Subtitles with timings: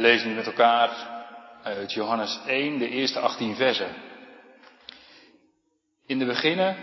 [0.00, 0.90] We lezen met elkaar
[1.62, 3.94] uit Johannes 1, de eerste 18 versen.
[6.06, 6.76] In de beginnen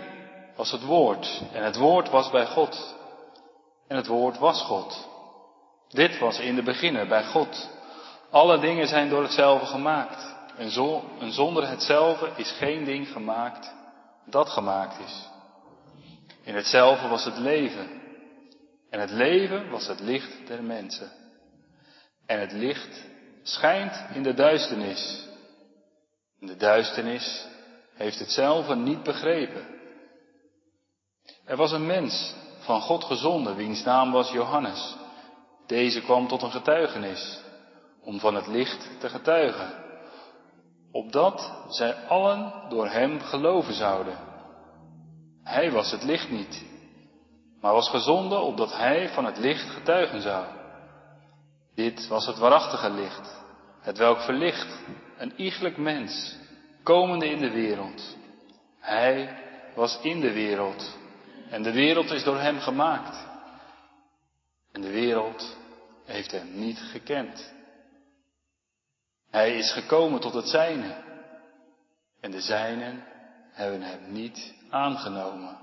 [0.56, 2.96] was het woord en het woord was bij God
[3.88, 5.08] en het woord was God.
[5.88, 7.70] Dit was in de beginnen bij God.
[8.30, 10.34] Alle dingen zijn door hetzelfde gemaakt.
[10.56, 13.74] En, zo, en zonder hetzelfde is geen ding gemaakt
[14.24, 15.28] dat gemaakt is.
[16.42, 17.88] In hetzelfde was het leven.
[18.90, 21.26] En het leven was het licht der mensen.
[22.28, 23.04] En het licht
[23.42, 25.26] schijnt in de duisternis.
[26.38, 27.46] De duisternis
[27.94, 29.66] heeft hetzelfde niet begrepen.
[31.44, 34.96] Er was een mens van God gezonden, wiens naam was Johannes.
[35.66, 37.40] Deze kwam tot een getuigenis,
[38.00, 39.84] om van het licht te getuigen,
[40.92, 44.16] opdat zij allen door hem geloven zouden.
[45.42, 46.64] Hij was het licht niet,
[47.60, 50.57] maar was gezonden opdat hij van het licht getuigen zou.
[51.78, 53.42] Dit was het waarachtige licht,
[53.80, 54.78] het welk verlicht
[55.18, 56.36] een iegelijk mens,
[56.82, 58.16] komende in de wereld.
[58.78, 59.42] Hij
[59.74, 60.96] was in de wereld
[61.50, 63.26] en de wereld is door hem gemaakt.
[64.72, 65.56] En de wereld
[66.04, 67.52] heeft hem niet gekend.
[69.30, 70.96] Hij is gekomen tot het zijne.
[72.20, 73.04] En de zijnen
[73.52, 75.58] hebben hem niet aangenomen.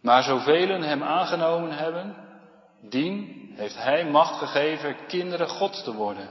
[0.00, 2.16] Maar zoveel hem aangenomen hebben,
[2.80, 6.28] dien heeft hij macht gegeven kinderen God te worden.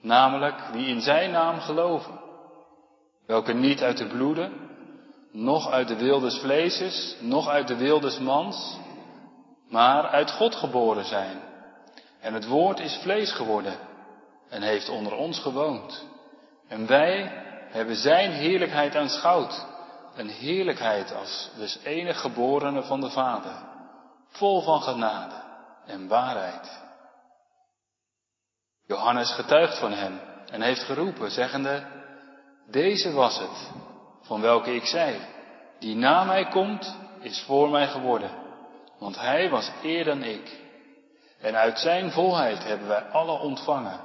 [0.00, 2.20] Namelijk die in zijn naam geloven.
[3.26, 4.52] Welke niet uit de bloeden,
[5.32, 8.78] noch uit de wildes vleeses, noch uit de wildes mans,
[9.68, 11.40] maar uit God geboren zijn.
[12.20, 13.78] En het woord is vlees geworden
[14.48, 16.04] en heeft onder ons gewoond.
[16.68, 17.32] En wij
[17.68, 19.66] hebben zijn heerlijkheid aanschouwd.
[20.16, 23.52] Een heerlijkheid als des enig geborene van de Vader,
[24.28, 25.48] vol van genade
[25.90, 26.78] en waarheid.
[28.86, 31.86] Johannes getuigt van hem en heeft geroepen, zeggende,
[32.70, 33.70] deze was het,
[34.22, 35.20] van welke ik zei,
[35.78, 38.30] die na mij komt, is voor mij geworden,
[38.98, 40.60] want hij was eer dan ik.
[41.40, 44.00] En uit zijn volheid hebben wij alle ontvangen,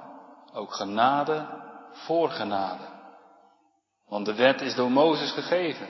[0.53, 1.47] ook genade
[1.91, 2.83] voor genade.
[4.07, 5.87] Want de wet is door Mozes gegeven.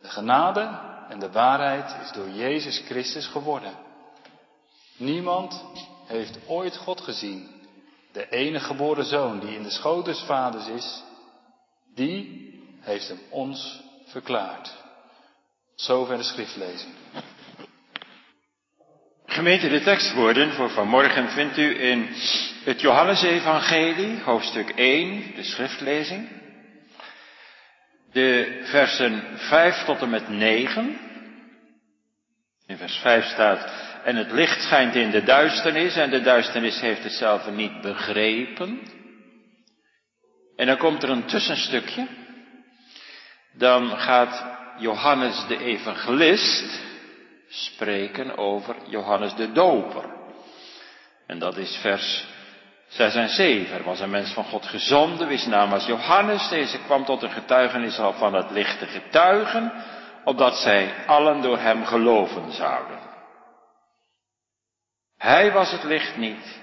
[0.00, 3.85] De genade en de waarheid is door Jezus Christus geworden.
[4.96, 5.64] Niemand
[6.06, 7.50] heeft ooit God gezien.
[8.12, 11.02] De enige geboren zoon die in de schoot des vaders is,
[11.94, 14.74] die heeft hem ons verklaard.
[15.74, 16.94] Zover de schriftlezing.
[19.26, 22.08] Gemeente, de tekstwoorden voor vanmorgen vindt u in
[22.64, 26.28] het Johannesevangelie, hoofdstuk 1, de schriftlezing.
[28.12, 30.98] De versen 5 tot en met 9.
[32.66, 37.02] In vers 5 staat, en het licht schijnt in de duisternis en de duisternis heeft
[37.02, 38.80] het zelf niet begrepen.
[40.56, 42.06] En dan komt er een tussenstukje.
[43.52, 44.44] Dan gaat
[44.78, 46.80] Johannes de evangelist
[47.48, 50.04] spreken over Johannes de doper.
[51.26, 52.24] En dat is vers
[52.88, 53.76] 6 en 7.
[53.76, 56.48] Er was een mens van God gezonden, wiens naam was Johannes.
[56.48, 59.72] Deze kwam tot een getuigenis van het licht te getuigen,
[60.24, 62.95] opdat zij allen door hem geloven zouden.
[65.18, 66.60] Hij was het licht niet,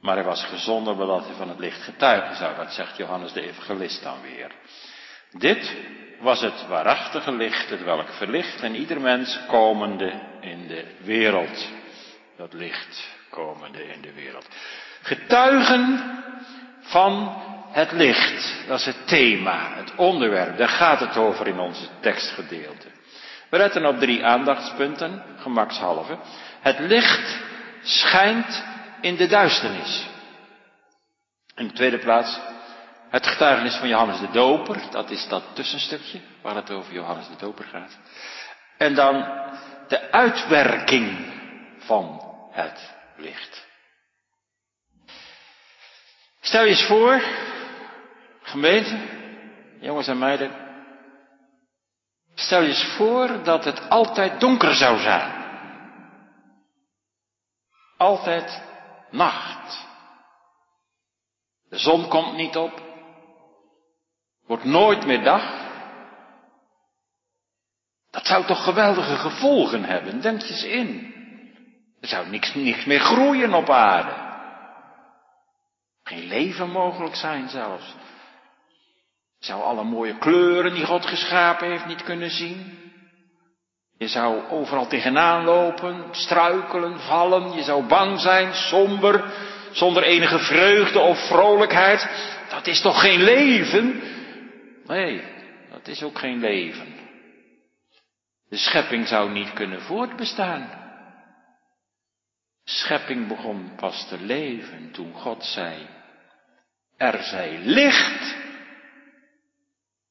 [0.00, 2.56] maar hij was gezonden omdat hij van het licht getuigen zou.
[2.56, 4.50] Dat zegt Johannes de evangelist dan weer.
[5.30, 5.76] Dit
[6.20, 11.68] was het waarachtige licht, het welk verlicht en ieder mens komende in de wereld.
[12.36, 14.48] Dat licht komende in de wereld.
[15.02, 16.00] Getuigen
[16.80, 21.88] van het licht, dat is het thema, het onderwerp, daar gaat het over in onze
[22.00, 22.86] tekstgedeelte.
[23.50, 26.18] We letten op drie aandachtspunten, gemakshalve.
[26.60, 27.38] Het licht
[27.82, 28.64] schijnt
[29.00, 30.06] in de duisternis.
[31.54, 32.38] In de tweede plaats,
[33.10, 37.36] het getuigenis van Johannes de Doper, dat is dat tussenstukje waar het over Johannes de
[37.36, 37.98] Doper gaat.
[38.76, 39.14] En dan
[39.88, 41.32] de uitwerking
[41.78, 43.66] van het licht.
[46.40, 47.22] Stel je eens voor,
[48.42, 48.98] gemeente,
[49.80, 50.50] jongens en meiden,
[52.34, 55.37] stel je eens voor dat het altijd donker zou zijn.
[57.98, 58.62] Altijd
[59.10, 59.86] nacht.
[61.68, 62.82] De zon komt niet op.
[64.46, 65.66] Wordt nooit meer dag.
[68.10, 71.14] Dat zou toch geweldige gevolgen hebben, denk je eens in.
[72.00, 74.26] Er zou niks, niks meer groeien op aarde.
[76.02, 77.94] Geen leven mogelijk zijn zelfs.
[79.38, 82.87] Zou alle mooie kleuren die God geschapen heeft niet kunnen zien.
[83.98, 87.52] Je zou overal tegenaan lopen, struikelen, vallen.
[87.52, 89.32] Je zou bang zijn, somber.
[89.72, 92.08] zonder enige vreugde of vrolijkheid,
[92.50, 94.02] dat is toch geen leven?
[94.86, 95.22] Nee,
[95.70, 96.94] dat is ook geen leven.
[98.48, 100.70] De schepping zou niet kunnen voortbestaan.
[102.64, 105.86] Schepping begon pas te leven toen God zei,
[106.96, 108.36] er zij licht.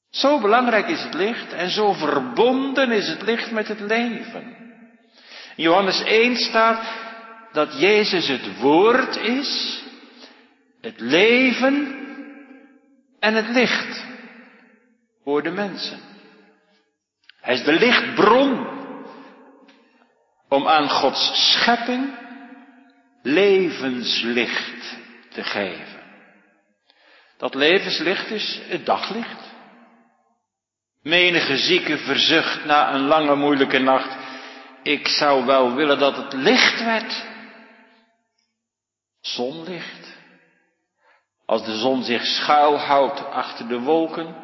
[0.10, 4.56] Zo belangrijk is het licht en zo verbonden is het licht met het leven.
[5.56, 6.88] Johannes 1 staat
[7.52, 9.82] dat Jezus het woord is,
[10.82, 12.06] het leven
[13.20, 14.06] en het licht
[15.24, 16.00] voor de mensen.
[17.42, 18.68] Hij is de lichtbron
[20.50, 22.10] om aan Gods schepping
[23.22, 24.98] levenslicht
[25.30, 26.02] te geven.
[27.38, 29.47] Dat levenslicht is het daglicht.
[31.08, 34.18] Menige zieke verzucht na een lange moeilijke nacht.
[34.84, 37.26] Ik zou wel willen dat het licht werd.
[39.22, 40.18] Zonlicht.
[41.46, 44.36] Als de zon zich schuilhoudt achter de wolken,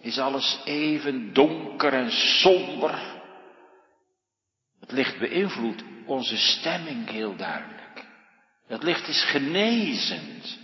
[0.00, 2.98] is alles even donker en somber.
[4.80, 8.04] Het licht beïnvloedt onze stemming heel duidelijk.
[8.66, 10.58] Het licht is genezend.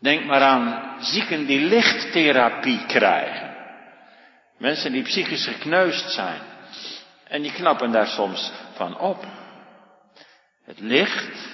[0.00, 3.49] Denk maar aan zieken die lichttherapie krijgen.
[4.60, 6.40] Mensen die psychisch gekneusd zijn.
[7.24, 9.26] En die knappen daar soms van op.
[10.64, 11.48] Het licht,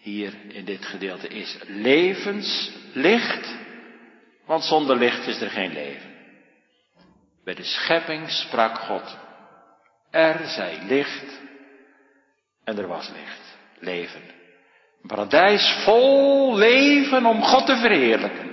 [0.00, 3.54] hier in dit gedeelte, is levenslicht.
[4.46, 6.10] Want zonder licht is er geen leven.
[7.44, 9.16] Bij de schepping sprak God.
[10.10, 11.40] Er zij licht
[12.64, 13.56] en er was licht.
[13.78, 14.22] Leven.
[15.02, 18.47] Een paradijs vol leven om God te verheerlijken.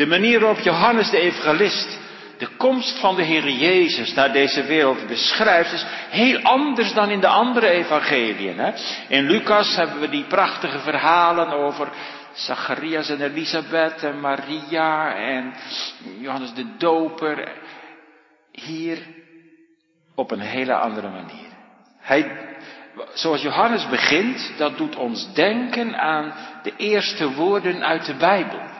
[0.00, 1.98] De manier waarop Johannes de evangelist
[2.38, 7.20] de komst van de Heer Jezus naar deze wereld beschrijft, is heel anders dan in
[7.20, 8.74] de andere evangeliën.
[9.08, 11.88] In Lucas hebben we die prachtige verhalen over
[12.32, 15.54] Zacharias en Elisabeth en Maria en
[16.20, 17.52] Johannes de Doper.
[18.52, 18.98] Hier
[20.14, 21.48] op een hele andere manier.
[21.98, 22.48] Hij,
[23.14, 28.78] zoals Johannes begint, dat doet ons denken aan de eerste woorden uit de Bijbel.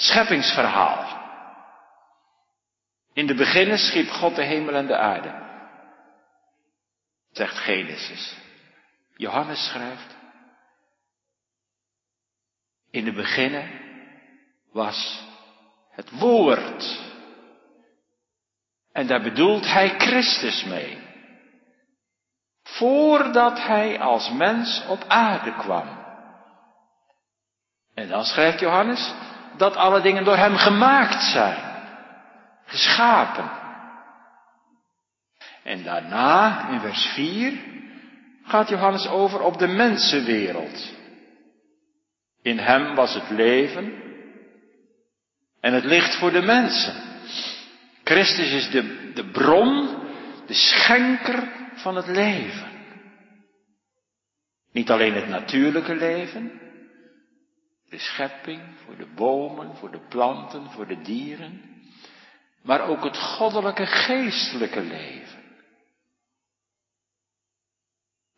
[0.00, 1.18] Scheppingsverhaal.
[3.12, 5.48] In de beginnen schiep God de hemel en de aarde.
[7.32, 8.36] Zegt Genesis.
[9.16, 10.16] Johannes schrijft.
[12.90, 13.70] In de beginnen
[14.72, 15.22] was
[15.90, 17.00] het woord.
[18.92, 21.08] En daar bedoelt hij Christus mee.
[22.62, 25.98] Voordat hij als mens op aarde kwam.
[27.94, 29.14] En dan schrijft Johannes
[29.60, 31.58] dat alle dingen door hem gemaakt zijn
[32.64, 33.50] geschapen.
[35.62, 37.52] En daarna, in vers 4,
[38.44, 40.94] gaat Johannes over op de mensenwereld.
[42.42, 43.92] In hem was het leven
[45.60, 46.94] en het licht voor de mensen.
[48.04, 49.98] Christus is de, de bron,
[50.46, 52.68] de schenker van het leven.
[54.72, 56.69] Niet alleen het natuurlijke leven,
[57.90, 61.60] de schepping, voor de bomen, voor de planten, voor de dieren,
[62.62, 65.38] maar ook het goddelijke geestelijke leven.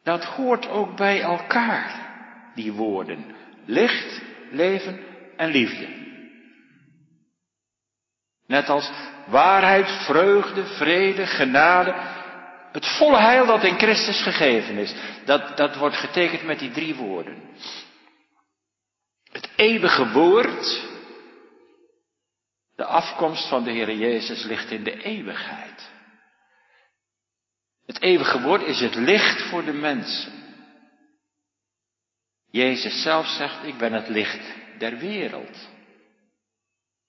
[0.02, 2.10] Dat hoort ook bij elkaar,
[2.54, 3.34] die woorden.
[3.64, 5.00] Licht, leven
[5.36, 6.00] en liefde.
[8.46, 8.90] Net als
[9.26, 11.94] waarheid, vreugde, vrede, genade.
[12.72, 14.94] Het volle heil dat in Christus gegeven is.
[15.24, 17.42] Dat, dat wordt getekend met die drie woorden.
[19.62, 20.82] Eeuwige woord
[22.76, 25.90] de afkomst van de Heer Jezus ligt in de eeuwigheid.
[27.86, 30.32] Het eeuwige woord is het licht voor de mensen.
[32.50, 35.68] Jezus zelf zegt, ik ben het licht der wereld.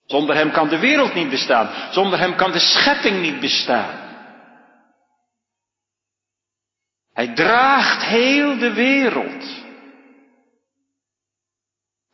[0.06, 1.92] Zonder hem kan de wereld niet bestaan.
[1.94, 4.00] Zonder hem kan de schepping niet bestaan.
[7.14, 9.63] Hij draagt heel de wereld.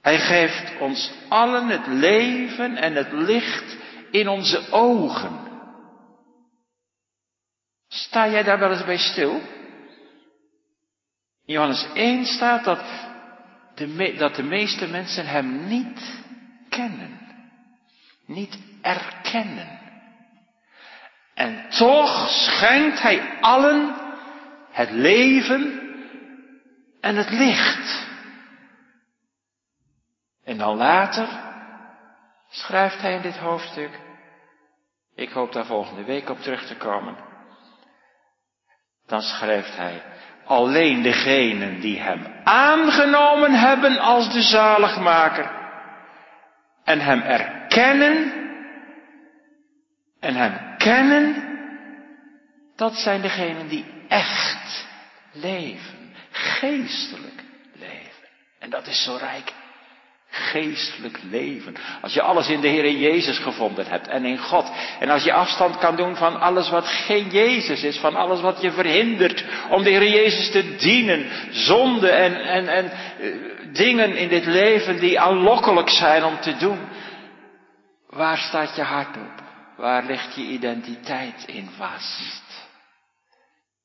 [0.09, 3.77] Hij geeft ons allen het leven en het licht
[4.11, 5.39] in onze ogen.
[7.87, 9.31] Sta jij daar wel eens bij stil?
[11.45, 12.83] In Johannes 1 staat dat
[13.75, 16.23] de, dat de meeste mensen hem niet
[16.69, 17.19] kennen,
[18.25, 19.79] niet erkennen.
[21.33, 23.95] En toch schenkt hij allen
[24.71, 25.81] het leven
[27.01, 28.08] en het licht.
[30.49, 31.27] En dan later
[32.49, 33.99] schrijft hij in dit hoofdstuk,
[35.15, 37.15] ik hoop daar volgende week op terug te komen,
[39.05, 40.03] dan schrijft hij,
[40.45, 45.51] alleen degenen die hem aangenomen hebben als de zaligmaker
[46.83, 48.33] en hem erkennen
[50.19, 51.57] en hem kennen,
[52.75, 54.87] dat zijn degenen die echt
[55.31, 58.27] leven, geestelijk leven.
[58.59, 59.57] En dat is zo rijk
[60.29, 61.75] geestelijk leven.
[62.01, 64.71] Als je alles in de Heer Jezus gevonden hebt en in God.
[64.99, 68.61] En als je afstand kan doen van alles wat geen Jezus is, van alles wat
[68.61, 71.25] je verhindert om de Heer Jezus te dienen.
[71.49, 73.27] Zonde en, en, en eh,
[73.73, 76.79] dingen in dit leven die aanlokkelijk zijn om te doen.
[78.09, 79.43] Waar staat je hart op?
[79.77, 82.48] Waar ligt je identiteit in vast?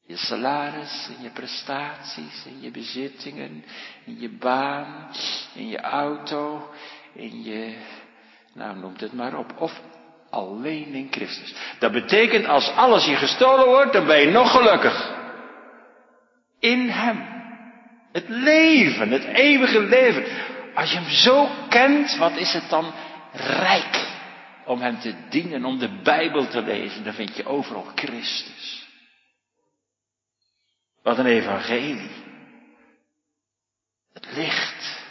[0.07, 3.65] Je salaris, in je prestaties, in je bezittingen,
[4.05, 5.11] in je baan,
[5.55, 6.71] in je auto,
[7.13, 7.77] in je,
[8.53, 9.55] nou noem het maar op.
[9.59, 9.81] Of
[10.31, 11.55] alleen in Christus.
[11.79, 15.13] Dat betekent als alles je gestolen wordt, dan ben je nog gelukkig.
[16.59, 17.33] In Hem.
[18.13, 20.25] Het leven, het eeuwige leven.
[20.75, 22.93] Als je Hem zo kent, wat is het dan
[23.33, 24.07] rijk
[24.65, 27.05] om Hem te dienen, om de Bijbel te lezen.
[27.05, 28.84] Dan vind je overal Christus.
[31.05, 32.11] Wat een evangelie.
[34.13, 35.03] Het licht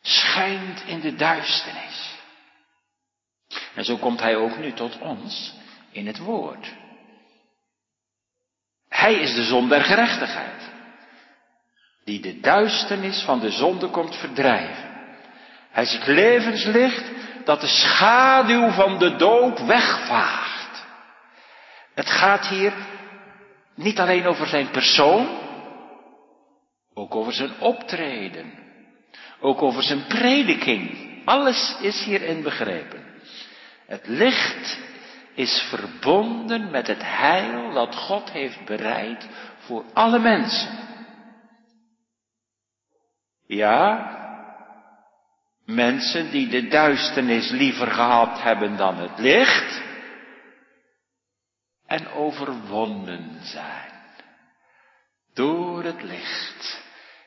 [0.00, 2.18] schijnt in de duisternis.
[3.74, 5.54] En zo komt hij ook nu tot ons
[5.90, 6.74] in het woord.
[8.88, 10.70] Hij is de zon der gerechtigheid,
[12.04, 15.16] die de duisternis van de zonde komt verdrijven.
[15.70, 17.04] Hij is het levenslicht
[17.44, 20.84] dat de schaduw van de dood wegvaagt.
[21.94, 22.72] Het gaat hier
[23.74, 25.28] niet alleen over zijn persoon,
[26.94, 28.52] ook over zijn optreden,
[29.40, 31.12] ook over zijn prediking.
[31.24, 33.04] Alles is hierin begrepen.
[33.86, 34.78] Het licht
[35.34, 39.28] is verbonden met het heil dat God heeft bereid
[39.58, 40.68] voor alle mensen.
[43.46, 44.12] Ja,
[45.64, 49.82] mensen die de duisternis liever gehad hebben dan het licht,
[51.94, 53.92] en overwonnen zijn.
[55.34, 56.82] Door het licht.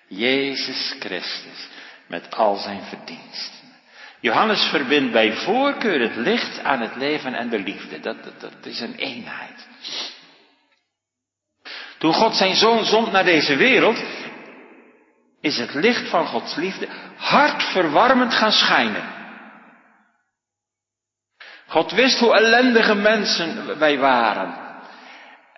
[0.08, 1.68] Jezus Christus
[2.08, 3.76] met al zijn verdiensten.
[4.20, 8.00] Johannes verbindt bij voorkeur het licht aan het leven en de liefde.
[8.00, 9.68] Dat, dat, is een eenheid.
[11.98, 14.04] Toen God zijn zoon zond naar deze wereld,
[15.42, 19.17] is het licht van Gods liefde hartverwarmend gaan schijnen.
[21.68, 24.66] God wist hoe ellendige mensen wij waren.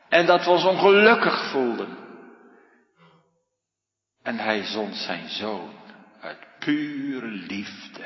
[0.09, 1.97] En dat we ons ongelukkig voelden.
[4.23, 5.73] En hij zond zijn zoon
[6.21, 8.05] uit pure liefde,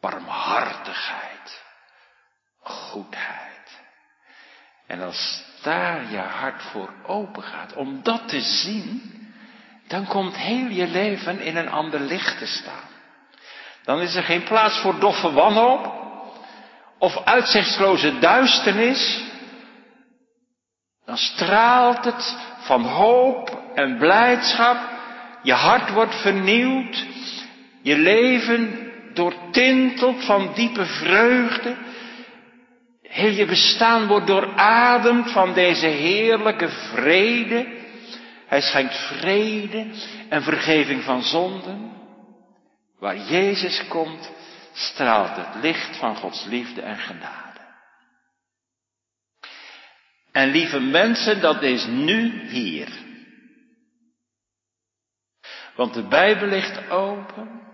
[0.00, 1.62] barmhartigheid,
[2.60, 3.80] goedheid.
[4.86, 9.02] En als daar je hart voor open gaat om dat te zien,
[9.86, 12.88] dan komt heel je leven in een ander licht te staan.
[13.82, 16.07] Dan is er geen plaats voor doffe wanhoop,
[16.98, 19.22] of uitzichtsloze duisternis,
[21.04, 24.76] dan straalt het van hoop en blijdschap.
[25.42, 27.06] Je hart wordt vernieuwd.
[27.82, 31.76] Je leven doortintelt van diepe vreugde.
[33.02, 37.66] Heel je bestaan wordt doorademd van deze heerlijke vrede.
[38.46, 39.86] Hij schenkt vrede
[40.28, 41.92] en vergeving van zonden.
[42.98, 44.30] Waar Jezus komt,
[44.72, 47.60] straalt het licht van Gods liefde en genade.
[50.32, 52.88] En lieve mensen, dat is nu hier.
[55.74, 57.66] Want de Bijbel ligt open.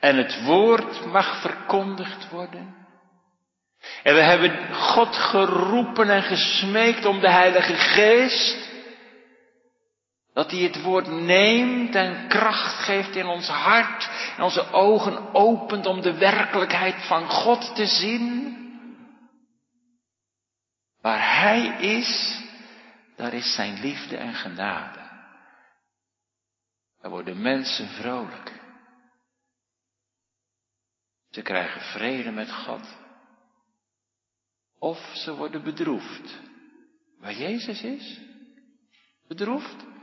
[0.00, 2.86] En het woord mag verkondigd worden.
[4.02, 8.65] En we hebben God geroepen en gesmeekt om de Heilige Geest
[10.36, 15.86] dat hij het woord neemt en kracht geeft in ons hart en onze ogen opent
[15.86, 18.54] om de werkelijkheid van God te zien.
[21.00, 22.40] Waar Hij is,
[23.16, 25.00] daar is Zijn liefde en genade.
[27.00, 28.52] Daar worden mensen vrolijk.
[31.30, 32.96] Ze krijgen vrede met God.
[34.78, 36.40] Of ze worden bedroefd.
[37.18, 38.20] Waar Jezus is?
[39.28, 39.94] Bedroefd?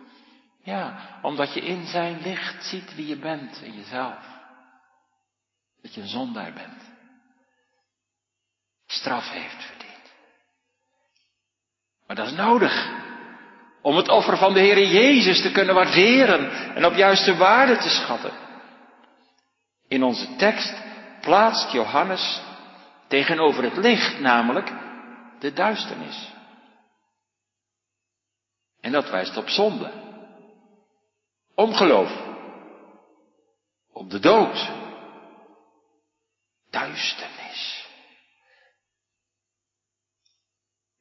[0.63, 4.17] Ja, omdat je in zijn licht ziet wie je bent in jezelf.
[5.81, 6.91] Dat je een zondaar bent.
[8.87, 10.13] Straf heeft verdiend.
[12.07, 12.91] Maar dat is nodig.
[13.81, 17.89] Om het offer van de Heer Jezus te kunnen waarderen en op juiste waarde te
[17.89, 18.31] schatten.
[19.87, 20.83] In onze tekst
[21.21, 22.41] plaatst Johannes
[23.07, 24.71] tegenover het licht, namelijk
[25.39, 26.31] de duisternis.
[28.81, 30.12] En dat wijst op zonde.
[31.55, 32.11] Ongeloof.
[33.91, 34.71] Op de dood.
[36.69, 37.87] Duisternis.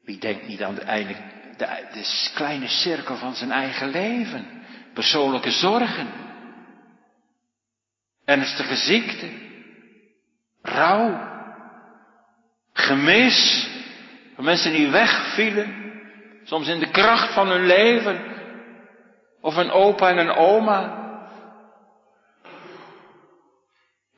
[0.02, 0.84] Wie denkt niet aan de,
[1.56, 4.64] de, de kleine cirkel van zijn eigen leven?
[4.94, 6.08] Persoonlijke zorgen.
[8.24, 9.30] Ernstige ziekte.
[10.62, 11.30] Rouw.
[12.72, 13.68] Gemis.
[14.34, 15.80] Van mensen die wegvielen.
[16.44, 18.31] Soms in de kracht van hun leven.
[19.42, 21.00] Of een opa en een oma.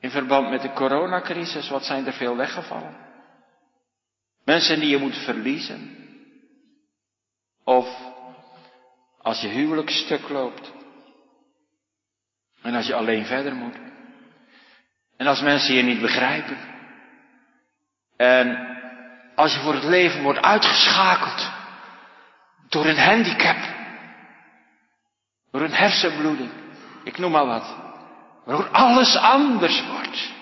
[0.01, 2.97] In verband met de coronacrisis, wat zijn er veel weggevallen?
[4.45, 5.97] Mensen die je moet verliezen.
[7.65, 7.89] Of
[9.19, 10.73] als je huwelijk stuk loopt.
[12.63, 13.77] En als je alleen verder moet.
[15.17, 16.59] En als mensen je niet begrijpen.
[18.17, 18.77] En
[19.35, 21.51] als je voor het leven wordt uitgeschakeld
[22.69, 23.74] door een handicap,
[25.55, 26.51] door een hersenbloeding,
[27.05, 27.77] ik noem maar wat,
[28.45, 30.33] waardoor alles anders wordt.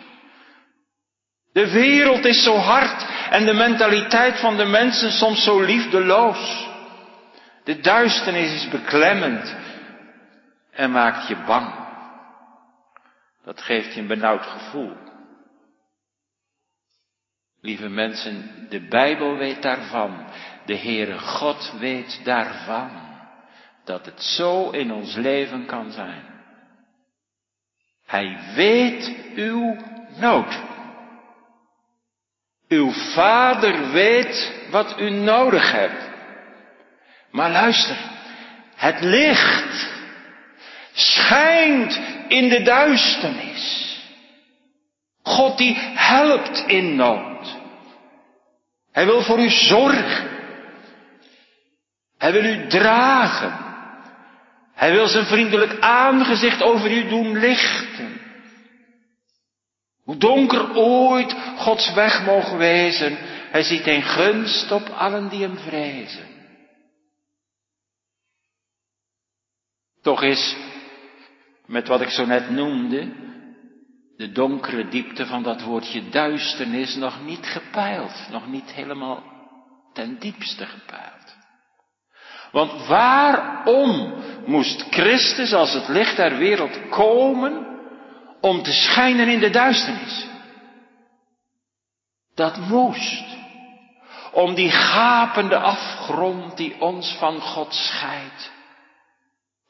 [1.52, 6.68] De wereld is zo hard en de mentaliteit van de mensen soms zo liefdeloos.
[7.64, 9.56] De duisternis is beklemmend
[10.70, 11.74] en maakt je bang.
[13.44, 14.96] Dat geeft je een benauwd gevoel.
[17.60, 20.26] Lieve mensen, de Bijbel weet daarvan.
[20.66, 23.11] De Heere God weet daarvan.
[23.84, 26.32] Dat het zo in ons leven kan zijn.
[28.06, 29.76] Hij weet uw
[30.16, 30.60] nood.
[32.68, 36.10] Uw vader weet wat u nodig hebt.
[37.30, 37.96] Maar luister,
[38.74, 39.90] het licht
[40.92, 43.96] schijnt in de duisternis.
[45.22, 47.56] God die helpt in nood.
[48.92, 50.30] Hij wil voor u zorgen.
[52.18, 53.61] Hij wil u dragen.
[54.82, 58.20] Hij wil zijn vriendelijk aangezicht over u doen lichten.
[60.04, 63.16] Hoe donker ooit Gods weg mogen wezen,
[63.50, 66.26] hij ziet een gunst op allen die hem vrezen.
[70.00, 70.56] Toch is,
[71.66, 73.12] met wat ik zo net noemde,
[74.16, 79.22] de donkere diepte van dat woordje duisternis nog niet gepeild, nog niet helemaal
[79.92, 81.21] ten diepste gepeild.
[82.52, 84.14] Want waarom
[84.46, 87.66] moest Christus als het licht der wereld komen
[88.40, 90.26] om te schijnen in de duisternis?
[92.34, 93.24] Dat moest
[94.32, 98.50] om die gapende afgrond die ons van God scheidt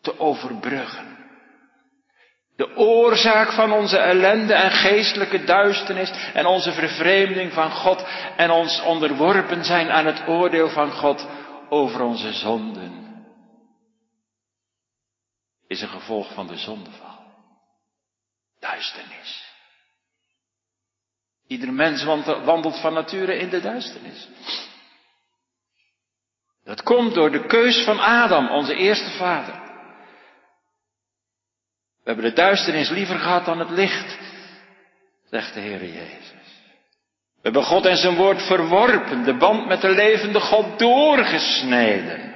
[0.01, 1.21] te overbruggen.
[2.57, 8.05] De oorzaak van onze ellende en geestelijke duisternis en onze vervreemding van God
[8.37, 11.27] en ons onderworpen zijn aan het oordeel van God
[11.72, 13.24] over onze zonden
[15.66, 17.20] is een gevolg van de zondeval.
[18.58, 19.50] Duisternis.
[21.46, 22.04] Ieder mens
[22.44, 24.28] wandelt van nature in de duisternis.
[26.64, 29.61] Dat komt door de keus van Adam, onze eerste vader.
[32.02, 34.18] We hebben de duisternis liever gehad dan het licht,
[35.24, 36.21] zegt de Heer Jezus.
[37.42, 42.31] We hebben God en zijn woord verworpen, de band met de levende God doorgesneden.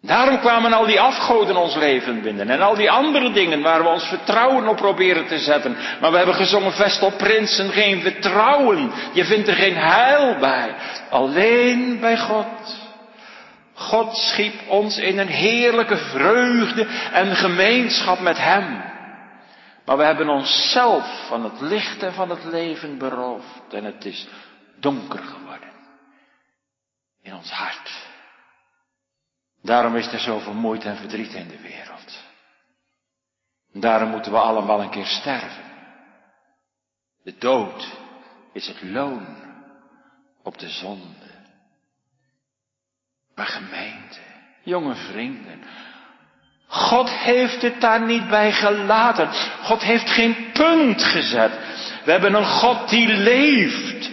[0.00, 3.88] Daarom kwamen al die afgoden ons leven binnen en al die andere dingen waar we
[3.88, 5.76] ons vertrouwen op proberen te zetten.
[6.00, 8.92] Maar we hebben gezongen vest op prinsen, geen vertrouwen.
[9.12, 10.74] Je vindt er geen heil bij.
[11.10, 12.46] Alleen bij God.
[13.74, 18.91] God schiep ons in een heerlijke vreugde en gemeenschap met Hem.
[19.84, 24.28] Maar we hebben onszelf van het licht en van het leven beroofd en het is
[24.80, 25.72] donker geworden
[27.22, 28.10] in ons hart.
[29.62, 32.22] Daarom is er zoveel moeite en verdriet in de wereld.
[33.72, 35.70] Daarom moeten we allemaal een keer sterven.
[37.22, 37.98] De dood
[38.52, 39.26] is het loon
[40.42, 41.30] op de zonde.
[43.34, 44.20] Maar gemeente,
[44.62, 45.62] jonge vrienden,
[46.72, 49.28] God heeft het daar niet bij gelaten.
[49.62, 51.50] God heeft geen punt gezet.
[52.04, 54.10] We hebben een God die leeft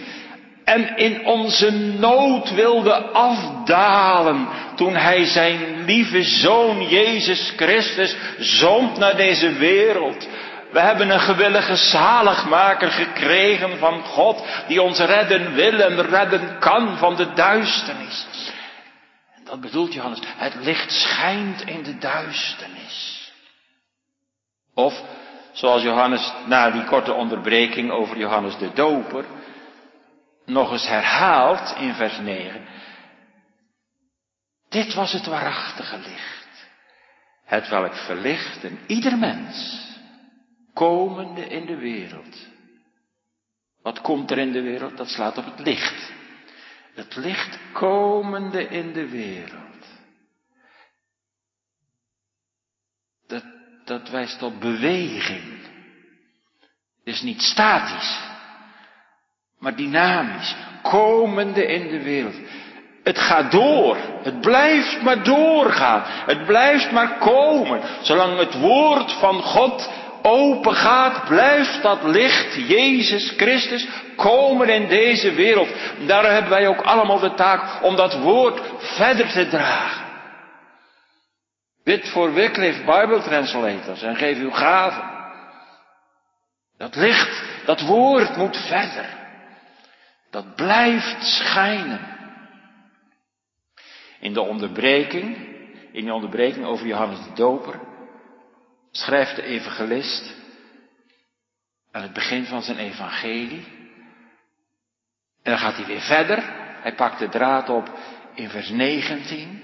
[0.64, 9.16] en in onze nood wilde afdalen toen hij zijn lieve zoon Jezus Christus zond naar
[9.16, 10.28] deze wereld.
[10.72, 16.96] We hebben een gewillige zaligmaker gekregen van God die ons redden wil en redden kan
[16.98, 18.26] van de duisternis.
[19.50, 23.32] Dat bedoelt Johannes, het licht schijnt in de duisternis.
[24.74, 25.02] Of,
[25.52, 29.24] zoals Johannes na die korte onderbreking over Johannes de Doper,
[30.44, 32.66] nog eens herhaalt in vers 9.
[34.68, 36.68] Dit was het waarachtige licht.
[37.44, 39.86] Het welk verlicht een ieder mens,
[40.74, 42.48] komende in de wereld.
[43.82, 44.96] Wat komt er in de wereld?
[44.96, 46.18] Dat slaat op het licht.
[47.00, 49.86] Het licht komende in de wereld.
[53.26, 53.44] Dat,
[53.84, 55.68] dat wijst op beweging.
[57.04, 58.20] Is niet statisch,
[59.58, 62.36] maar dynamisch, komende in de wereld.
[63.02, 63.96] Het gaat door.
[64.22, 66.02] Het blijft maar doorgaan.
[66.06, 67.80] Het blijft maar komen.
[68.02, 69.90] Zolang het woord van God
[70.22, 75.68] open gaat, blijft dat licht, Jezus Christus, komen in deze wereld.
[76.06, 80.08] Daar hebben wij ook allemaal de taak om dat woord verder te dragen.
[81.84, 85.18] Bid voor Wycliffe Bible Translators en geef uw gaven.
[86.76, 89.18] Dat licht, dat woord moet verder.
[90.30, 92.00] Dat blijft schijnen.
[94.20, 95.36] In de onderbreking,
[95.92, 97.89] in de onderbreking over Johannes de Doper,
[98.90, 100.34] schrijft de evangelist
[101.92, 103.64] aan het begin van zijn evangelie.
[105.42, 106.42] En dan gaat hij weer verder.
[106.82, 107.90] Hij pakt de draad op
[108.34, 109.62] in vers 19.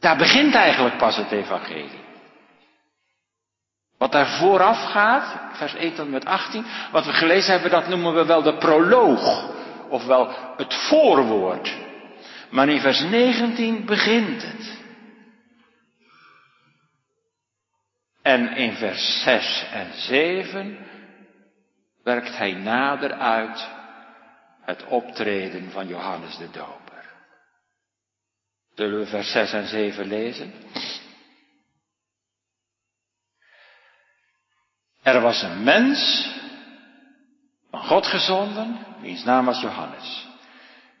[0.00, 2.06] Daar begint eigenlijk pas het evangelie.
[3.98, 8.14] Wat daar vooraf gaat, vers 1 tot met 18, wat we gelezen hebben, dat noemen
[8.14, 9.50] we wel de proloog,
[9.88, 11.76] ofwel het voorwoord.
[12.50, 14.77] Maar in vers 19 begint het.
[18.28, 20.78] En in vers 6 en 7
[22.02, 23.68] werkt hij nader uit
[24.60, 27.04] het optreden van Johannes de Doper.
[28.74, 30.52] Zullen we vers 6 en 7 lezen?
[35.02, 36.30] Er was een mens
[37.70, 40.26] van God gezonden, wiens naam was Johannes.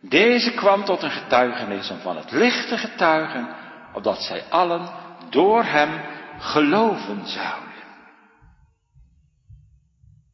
[0.00, 3.56] Deze kwam tot een getuigenis om van het licht te getuigen,
[3.92, 4.90] opdat zij allen
[5.30, 7.68] door hem geloven zouden.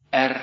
[0.09, 0.41] Er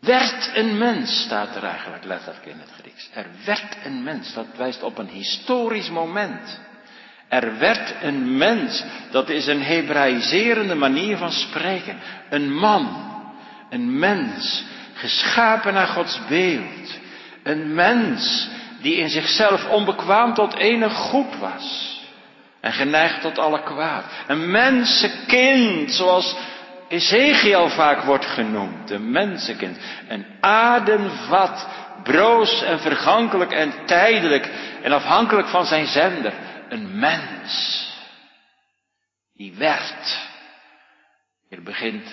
[0.00, 3.10] werd een mens, staat er eigenlijk letterlijk in het Grieks.
[3.14, 6.60] Er werd een mens, dat wijst op een historisch moment.
[7.28, 11.98] Er werd een mens, dat is een Hebraïserende manier van spreken.
[12.30, 13.10] Een man,
[13.70, 16.98] een mens, geschapen naar Gods beeld.
[17.42, 18.48] Een mens
[18.80, 21.91] die in zichzelf onbekwaam tot enig goed was.
[22.62, 24.04] En geneigd tot alle kwaad.
[24.26, 26.36] Een mensenkind, zoals
[26.88, 28.90] Ezekiel vaak wordt genoemd.
[28.90, 29.78] Een mensenkind.
[30.08, 31.68] Een ademvat,
[32.02, 34.50] broos en vergankelijk en tijdelijk
[34.82, 36.32] en afhankelijk van zijn zender.
[36.68, 37.86] Een mens.
[39.34, 40.18] Die werd.
[41.48, 42.08] Hier begint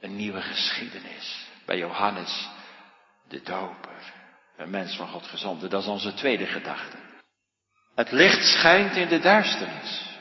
[0.00, 2.48] een nieuwe geschiedenis bij Johannes
[3.28, 4.12] de Doper.
[4.56, 5.70] Een mens van God gezonden.
[5.70, 7.07] Dat is onze tweede gedachte.
[7.98, 10.18] Het licht schijnt in de duisternis.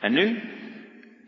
[0.00, 0.42] En nu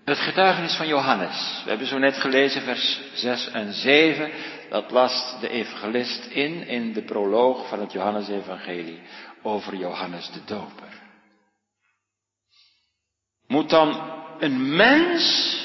[0.04, 1.60] het getuigenis van Johannes.
[1.64, 4.30] We hebben zo net gelezen vers 6 en 7.
[4.70, 9.02] Dat las de evangelist in, in de proloog van het Johannesevangelie
[9.42, 11.02] over Johannes de Doper.
[13.46, 15.56] Moet dan een mens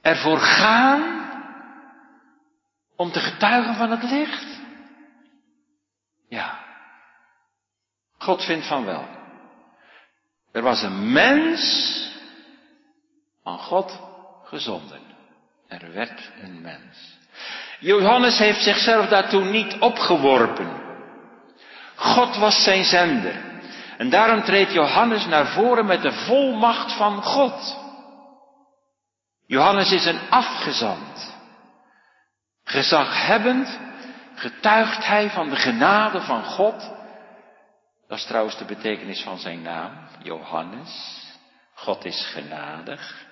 [0.00, 1.30] ervoor gaan
[2.96, 4.55] om te getuigen van het licht?
[6.28, 6.64] Ja.
[8.18, 9.08] God vindt van wel.
[10.52, 11.92] Er was een mens
[13.42, 14.00] van God
[14.44, 15.00] gezonden.
[15.68, 17.18] Er werd een mens.
[17.80, 20.84] Johannes heeft zichzelf daartoe niet opgeworpen.
[21.94, 23.44] God was zijn zender.
[23.98, 27.78] En daarom treedt Johannes naar voren met de volmacht van God.
[29.46, 31.34] Johannes is een afgezant.
[32.64, 33.78] Gezaghebbend
[34.36, 36.94] getuigt hij van de genade van God.
[38.08, 41.24] Dat is trouwens de betekenis van zijn naam, Johannes.
[41.74, 43.26] God is genadig.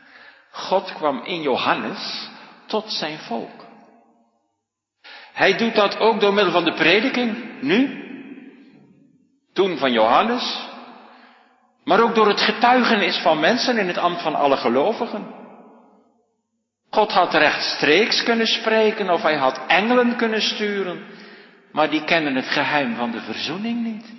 [0.51, 2.29] God kwam in Johannes
[2.67, 3.65] tot zijn volk.
[5.33, 8.03] Hij doet dat ook door middel van de prediking, nu.
[9.53, 10.69] Toen van Johannes.
[11.85, 15.44] Maar ook door het getuigenis van mensen in het ambt van alle gelovigen.
[16.95, 21.05] God had rechtstreeks kunnen spreken of hij had engelen kunnen sturen,
[21.73, 24.13] maar die kennen het geheim van de verzoening niet.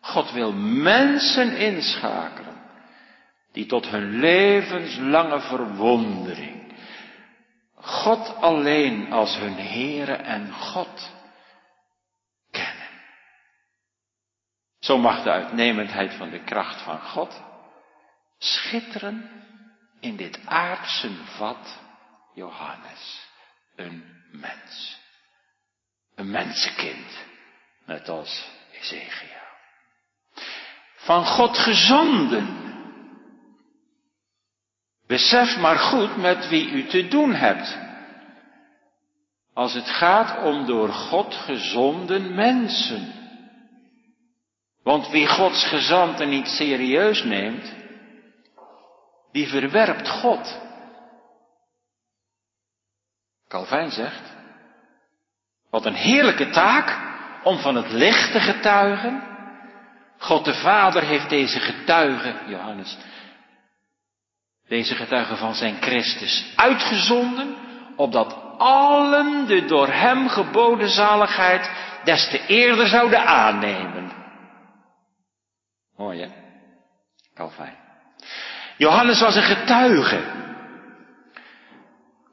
[0.00, 2.54] God wil mensen inschakelen
[3.52, 6.56] die tot hun levenslange verwondering
[7.86, 11.10] God alleen als hun Heere en God
[12.50, 12.88] kennen.
[14.80, 17.42] Zo mag de uitnemendheid van de kracht van God
[18.38, 19.30] schitteren
[20.00, 21.78] in dit aardse vat
[22.34, 23.28] Johannes,
[23.76, 24.98] een mens.
[26.14, 27.24] Een mensenkind,
[27.86, 29.44] net als Ezekiel.
[30.96, 32.64] Van God gezonden.
[35.06, 37.78] Besef maar goed met wie u te doen hebt.
[39.54, 43.12] Als het gaat om door God gezonden mensen.
[44.82, 47.74] Want wie Gods gezanten niet serieus neemt,
[49.36, 50.60] die verwerpt God.
[53.48, 54.34] Calvijn zegt,
[55.70, 56.98] wat een heerlijke taak
[57.44, 59.22] om van het licht te getuigen.
[60.18, 62.98] God de Vader heeft deze getuigen, Johannes,
[64.68, 67.56] deze getuigen van zijn Christus uitgezonden,
[67.96, 71.70] opdat allen de door hem geboden zaligheid
[72.04, 74.12] des te eerder zouden aannemen.
[75.96, 76.28] Mooi hè?
[77.34, 77.85] Calvijn.
[78.76, 80.34] Johannes was een getuige.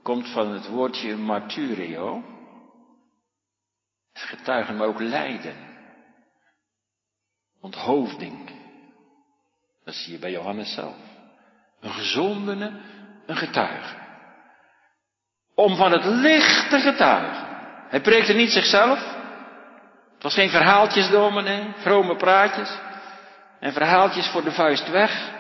[0.04, 2.24] Komt van het woordje martyrio.
[4.14, 5.56] Getuigen, maar ook lijden.
[7.62, 8.50] Onthoofding.
[9.84, 10.96] Dat zie je bij Johannes zelf.
[11.80, 12.82] Een gezondene,
[13.26, 13.96] een getuige.
[15.56, 17.48] Om van het licht te getuigen.
[17.90, 19.00] Hij preekte niet zichzelf.
[20.14, 22.78] Het was geen verhaaltjes dominee, vrome praatjes.
[23.60, 25.33] En verhaaltjes voor de vuist weg.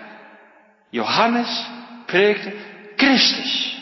[0.93, 1.65] Johannes
[2.06, 2.53] preekte
[2.95, 3.77] Christus.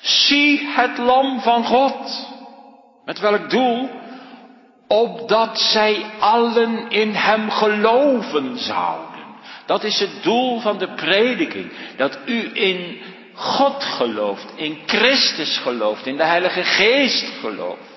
[0.00, 2.28] Zie het lam van God.
[3.04, 3.88] Met welk doel?
[4.86, 9.24] Opdat zij allen in hem geloven zouden.
[9.66, 11.72] Dat is het doel van de prediking.
[11.96, 12.98] Dat u in
[13.34, 17.93] God gelooft, in Christus gelooft, in de Heilige Geest gelooft.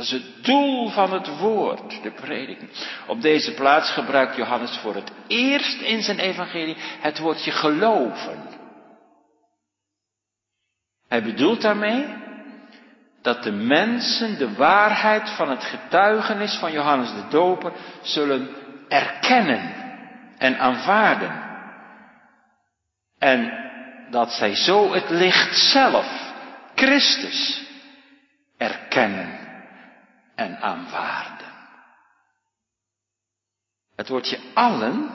[0.00, 2.70] Dat is het doel van het woord, de prediking.
[3.06, 8.42] Op deze plaats gebruikt Johannes voor het eerst in zijn evangelie het woordje geloven.
[11.08, 12.06] Hij bedoelt daarmee
[13.22, 18.48] dat de mensen de waarheid van het getuigenis van Johannes de Doper zullen
[18.88, 19.74] erkennen
[20.38, 21.42] en aanvaarden.
[23.18, 23.52] En
[24.10, 26.32] dat zij zo het licht zelf,
[26.74, 27.62] Christus,
[28.56, 29.39] erkennen
[30.40, 31.52] en aanvaarden.
[33.96, 35.10] Het woordje allen,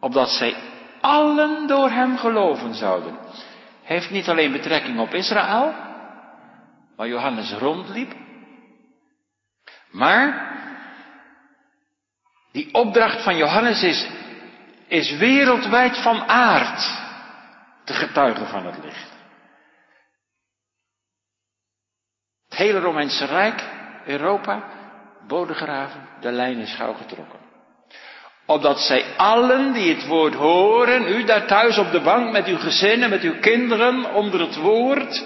[0.00, 0.56] opdat zij
[1.00, 3.18] allen door hem geloven zouden,
[3.82, 5.74] heeft niet alleen betrekking op Israël,
[6.96, 8.14] waar Johannes rondliep,
[9.90, 10.58] maar
[12.52, 14.08] die opdracht van Johannes is,
[14.88, 16.80] is wereldwijd van aard
[17.84, 19.10] te getuigen van het licht.
[22.48, 23.79] Het hele Romeinse Rijk,
[24.10, 24.64] Europa,
[25.26, 27.38] bodegraven, de lijn is gauw getrokken.
[28.46, 32.58] Opdat zij allen die het woord horen, u daar thuis op de bank met uw
[32.58, 35.24] gezinnen, met uw kinderen, onder het woord,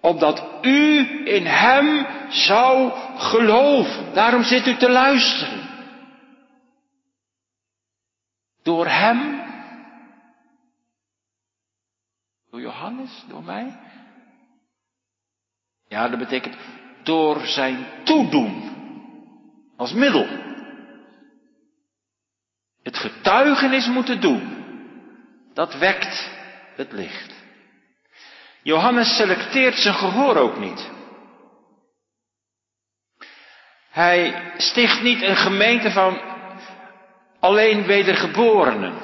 [0.00, 4.12] opdat u in hem zou geloven.
[4.12, 5.62] Daarom zit u te luisteren.
[8.62, 9.42] Door hem
[12.54, 13.78] door Johannes, door mij?
[15.88, 16.56] Ja, dat betekent
[17.04, 18.72] door zijn toedoen.
[19.76, 20.26] Als middel.
[22.82, 24.64] Het getuigenis moeten doen.
[25.54, 26.30] Dat wekt
[26.76, 27.34] het licht.
[28.62, 30.90] Johannes selecteert zijn gehoor ook niet.
[33.90, 36.20] Hij sticht niet een gemeente van
[37.40, 38.94] alleen wedergeborenen.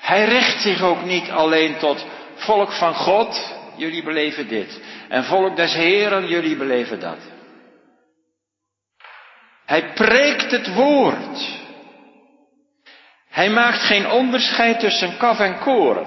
[0.00, 4.80] Hij richt zich ook niet alleen tot volk van God, jullie beleven dit.
[5.08, 7.18] En volk des Heren, jullie beleven dat.
[9.66, 11.60] Hij preekt het woord.
[13.28, 16.06] Hij maakt geen onderscheid tussen kaf en koren.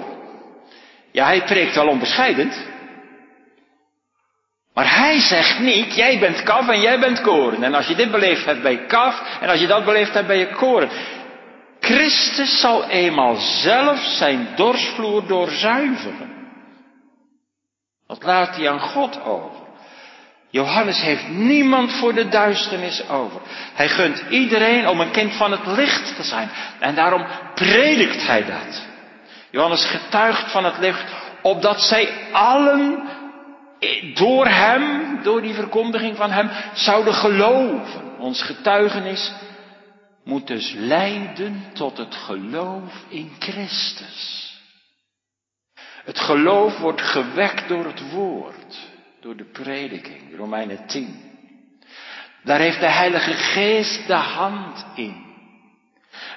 [1.12, 2.66] Ja, hij preekt wel onbescheidend.
[4.74, 7.62] Maar hij zegt niet, jij bent kaf en jij bent koren.
[7.62, 9.38] En als je dit beleefd hebt, ben je kaf.
[9.40, 10.90] En als je dat beleefd hebt, ben je koren.
[11.80, 16.35] Christus zal eenmaal zelf zijn dorsvloer doorzuiveren.
[18.06, 19.64] Dat laat hij aan God over.
[20.50, 23.40] Johannes heeft niemand voor de duisternis over.
[23.74, 26.50] Hij gunt iedereen om een kind van het licht te zijn.
[26.78, 28.86] En daarom predikt hij dat.
[29.50, 31.04] Johannes getuigt van het licht,
[31.42, 33.08] opdat zij allen
[34.14, 38.18] door hem, door die verkondiging van hem, zouden geloven.
[38.18, 39.32] Ons getuigenis
[40.24, 44.45] moet dus leiden tot het geloof in Christus.
[46.06, 48.78] Het geloof wordt gewekt door het woord,
[49.20, 51.20] door de prediking, Romeinen 10.
[52.42, 55.24] Daar heeft de Heilige Geest de hand in.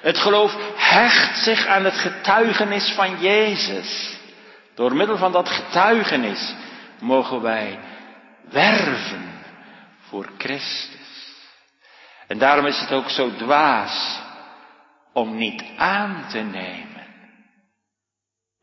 [0.00, 4.18] Het geloof hecht zich aan het getuigenis van Jezus.
[4.74, 6.54] Door middel van dat getuigenis
[6.98, 7.78] mogen wij
[8.50, 9.42] werven
[10.08, 11.34] voor Christus.
[12.26, 14.20] En daarom is het ook zo dwaas
[15.12, 16.89] om niet aan te nemen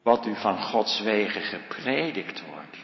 [0.07, 2.77] wat u van Gods wegen gepredikt wordt.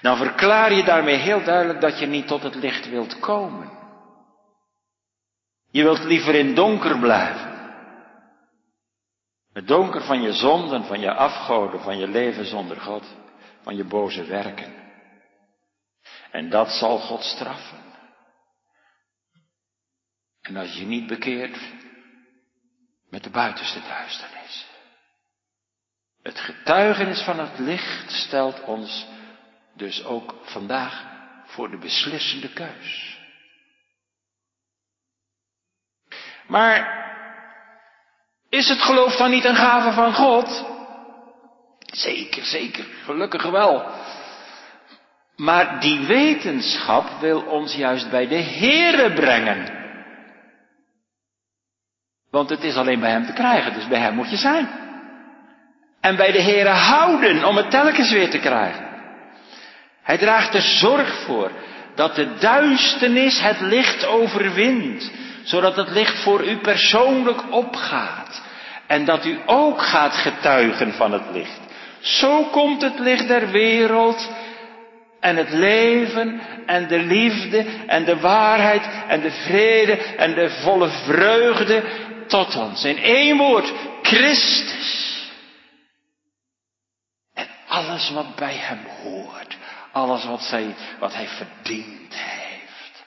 [0.00, 3.70] Dan verklaar je daarmee heel duidelijk dat je niet tot het licht wilt komen.
[5.70, 7.52] Je wilt liever in donker blijven.
[9.52, 13.04] Het donker van je zonden, van je afgoden, van je leven zonder God,
[13.62, 14.74] van je boze werken.
[16.30, 17.78] En dat zal God straffen.
[20.40, 21.58] En als je niet bekeert,
[23.10, 24.73] met de buitenste duisternis.
[26.24, 29.06] Het getuigenis van het licht stelt ons
[29.74, 31.04] dus ook vandaag
[31.46, 33.18] voor de beslissende keus.
[36.46, 37.02] Maar
[38.48, 40.64] is het geloof dan niet een gave van God?
[41.78, 43.90] Zeker, zeker, gelukkig wel.
[45.36, 49.82] Maar die wetenschap wil ons juist bij de Heere brengen.
[52.30, 54.84] Want het is alleen bij Hem te krijgen, dus bij Hem moet je zijn.
[56.04, 58.84] En bij de Heere houden om het telkens weer te krijgen.
[60.02, 61.50] Hij draagt er zorg voor
[61.94, 65.10] dat de duisternis het licht overwint,
[65.42, 68.42] zodat het licht voor u persoonlijk opgaat.
[68.86, 71.60] En dat u ook gaat getuigen van het licht.
[72.00, 74.30] Zo komt het licht der wereld
[75.20, 80.88] en het leven en de liefde en de waarheid en de vrede en de volle
[80.88, 81.82] vreugde
[82.26, 82.84] tot ons.
[82.84, 85.03] In één woord, Christus.
[87.74, 89.58] Alles wat bij hem hoort.
[89.92, 93.04] Alles wat, zij, wat hij verdiend heeft.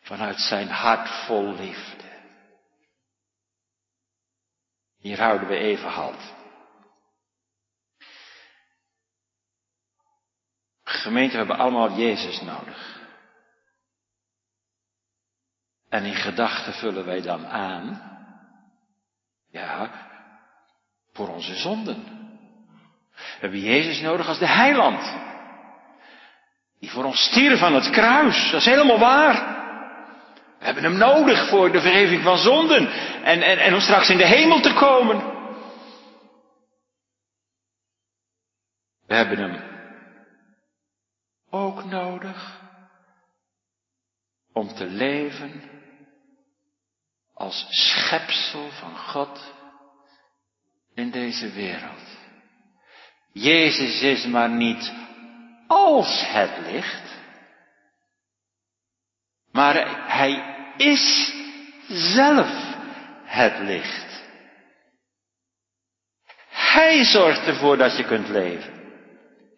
[0.00, 2.10] Vanuit zijn hart vol liefde.
[4.98, 6.32] Hier houden we even halt.
[10.84, 13.00] Gemeente, hebben allemaal Jezus nodig.
[15.88, 18.10] En in gedachten vullen wij dan aan,
[19.50, 19.90] ja,
[21.12, 22.21] voor onze zonden.
[23.14, 25.14] We hebben Jezus nodig als de heiland.
[26.80, 28.50] Die voor ons stierf van het kruis.
[28.50, 29.60] Dat is helemaal waar.
[30.58, 32.92] We hebben hem nodig voor de vergeving van zonden.
[33.22, 35.30] En, en, en om straks in de hemel te komen.
[39.06, 39.62] We hebben hem
[41.50, 42.60] ook nodig
[44.52, 45.62] om te leven
[47.34, 49.54] als schepsel van God
[50.94, 52.21] in deze wereld.
[53.32, 54.92] Jezus is maar niet
[55.66, 57.02] als het licht,
[59.52, 60.42] maar hij
[60.76, 61.34] is
[61.88, 62.48] zelf
[63.24, 64.22] het licht.
[66.48, 68.72] Hij zorgt ervoor dat je kunt leven.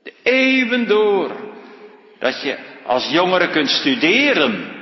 [0.02, 1.52] De eeuwen door.
[2.18, 4.72] Dat je als jongere kunt studeren.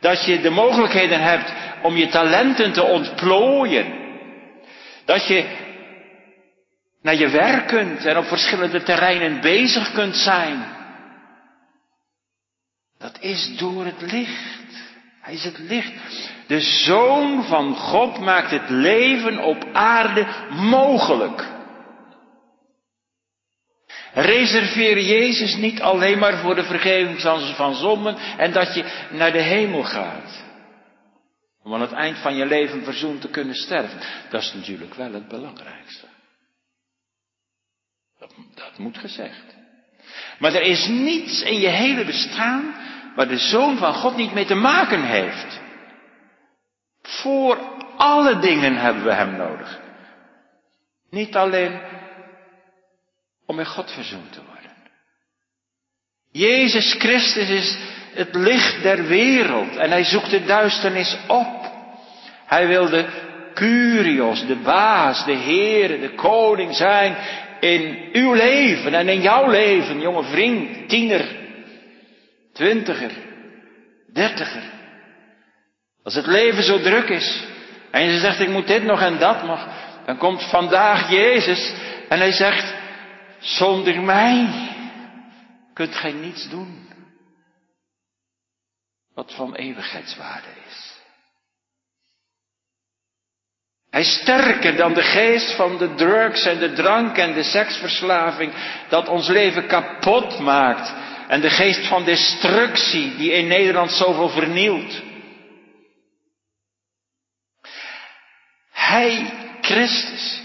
[0.00, 4.02] Dat je de mogelijkheden hebt om je talenten te ontplooien.
[5.04, 5.63] Dat je
[7.04, 10.64] naar je werk kunt en op verschillende terreinen bezig kunt zijn.
[12.98, 14.82] Dat is door het licht.
[15.20, 15.92] Hij is het licht.
[16.46, 21.44] De Zoon van God maakt het leven op aarde mogelijk.
[24.12, 27.20] Reserveer Jezus niet alleen maar voor de vergeving
[27.56, 30.42] van zonden en dat je naar de hemel gaat.
[31.62, 34.00] Om aan het eind van je leven verzoend te kunnen sterven.
[34.30, 36.13] Dat is natuurlijk wel het belangrijkste.
[38.54, 39.56] Dat, moet gezegd.
[40.38, 42.74] Maar er is niets in je hele bestaan
[43.14, 45.60] waar de Zoon van God niet mee te maken heeft.
[47.02, 47.58] Voor
[47.96, 49.80] alle dingen hebben we Hem nodig.
[51.10, 51.80] Niet alleen
[53.46, 54.72] om met God verzoend te worden.
[56.32, 57.78] Jezus Christus is
[58.14, 61.72] het licht der wereld en hij zoekt de duisternis op.
[62.46, 63.22] Hij wil de
[63.54, 67.16] Curios, de baas, de Heer, de koning zijn
[67.64, 71.26] in uw leven en in jouw leven, jonge vriend, tiener,
[72.52, 73.12] twintiger,
[74.12, 74.62] dertiger.
[76.02, 77.44] Als het leven zo druk is
[77.90, 79.68] en je zegt ik moet dit nog en dat nog,
[80.06, 81.74] dan komt vandaag Jezus
[82.08, 82.74] en hij zegt,
[83.38, 84.48] zonder mij
[85.74, 86.88] kunt gij niets doen
[89.14, 90.93] wat van eeuwigheidswaarde is.
[93.94, 98.52] Hij is sterker dan de geest van de drugs en de drank en de seksverslaving
[98.88, 100.94] dat ons leven kapot maakt
[101.28, 105.02] en de geest van destructie die in Nederland zoveel vernielt.
[108.70, 110.42] Hij, Christus,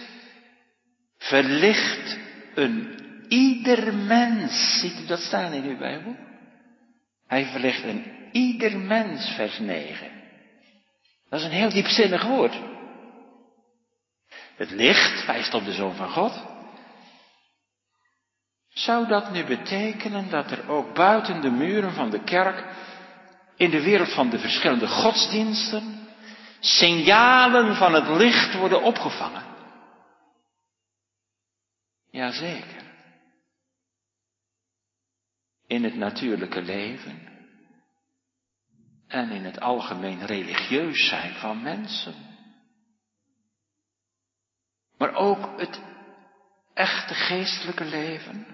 [1.18, 2.18] verlicht
[2.56, 4.80] een ieder mens.
[4.80, 6.16] Ziet u dat staan in uw Bijbel?
[7.28, 10.12] Hij verlicht een ieder mens, vers 9.
[11.30, 12.78] Dat is een heel diepzinnig woord.
[14.60, 16.47] Het licht wijst op de Zoon van God.
[18.70, 22.66] Zou dat nu betekenen dat er ook buiten de muren van de kerk,
[23.55, 26.07] in de wereld van de verschillende godsdiensten,
[26.60, 29.43] signalen van het licht worden opgevangen?
[32.12, 32.84] Jazeker.
[35.68, 37.28] In het natuurlijke leven
[39.07, 42.29] en in het algemeen religieus zijn van mensen.
[45.00, 45.82] Maar ook het
[46.74, 48.45] echte geestelijke leven.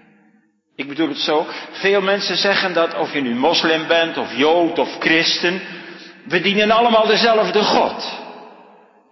[0.76, 4.78] Ik bedoel het zo, veel mensen zeggen dat of je nu moslim bent of jood
[4.78, 5.60] of christen,
[6.24, 8.24] we dienen allemaal dezelfde God.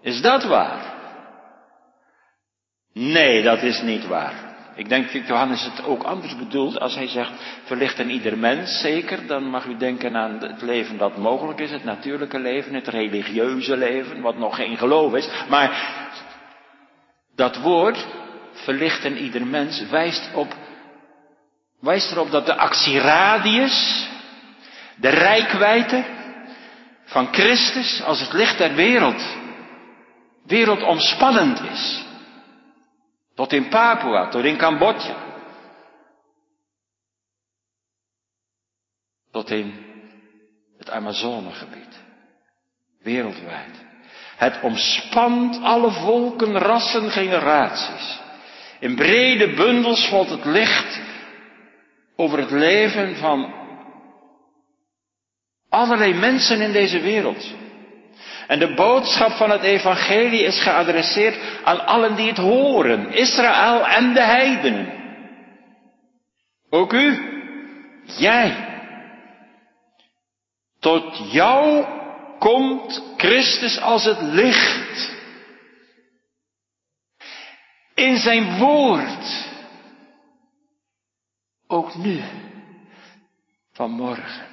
[0.03, 0.93] Is dat waar?
[2.93, 4.53] Nee, dat is niet waar.
[4.76, 7.32] Ik denk dat Johannes het ook anders bedoelt als hij zegt,
[7.64, 11.70] verlicht aan ieder mens, zeker, dan mag u denken aan het leven dat mogelijk is,
[11.70, 15.28] het natuurlijke leven, het religieuze leven, wat nog geen geloof is.
[15.49, 15.93] Maar
[17.35, 18.07] dat woord,
[18.53, 20.55] verlicht aan ieder mens, wijst, op,
[21.80, 24.09] wijst erop dat de actieradius,
[24.97, 26.05] de rijkwijde
[27.05, 29.22] van Christus als het licht der wereld,
[30.47, 32.05] wereldomspannend is.
[33.35, 35.16] Tot in Papua, tot in Cambodja.
[39.30, 39.74] Tot in
[40.78, 42.03] het Amazonegebied.
[43.03, 43.84] Wereldwijd.
[44.37, 48.18] Het omspant alle volken, rassen, generaties.
[48.80, 51.01] In brede bundels valt het licht
[52.16, 53.55] over het leven van
[55.68, 57.55] allerlei mensen in deze wereld.
[58.47, 64.14] En de boodschap van het evangelie is geadresseerd aan allen die het horen, Israël en
[64.14, 64.93] de heidenen.
[66.70, 67.18] Ook u,
[68.05, 68.72] jij.
[70.80, 71.85] Tot jou
[72.45, 75.12] komt Christus als het licht.
[77.95, 79.49] In zijn woord.
[81.66, 82.22] Ook nu.
[83.72, 84.47] Vanmorgen.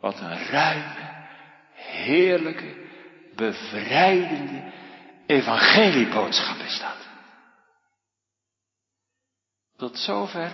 [0.00, 1.26] Wat een ruime
[1.74, 2.86] heerlijke,
[3.34, 4.72] bevrijdende
[5.26, 7.08] evangelieboodschap is dat.
[9.76, 10.52] Tot zover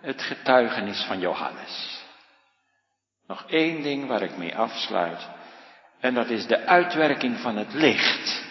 [0.00, 2.04] het getuigenis van Johannes.
[3.26, 5.38] Nog één ding waar ik mee afsluit.
[6.00, 8.48] En dat is de uitwerking van het licht.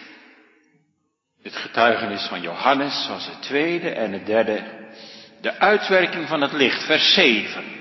[1.42, 4.62] Het getuigenis van Johannes was het tweede en het derde.
[5.40, 7.78] De uitwerking van het licht, vers 7.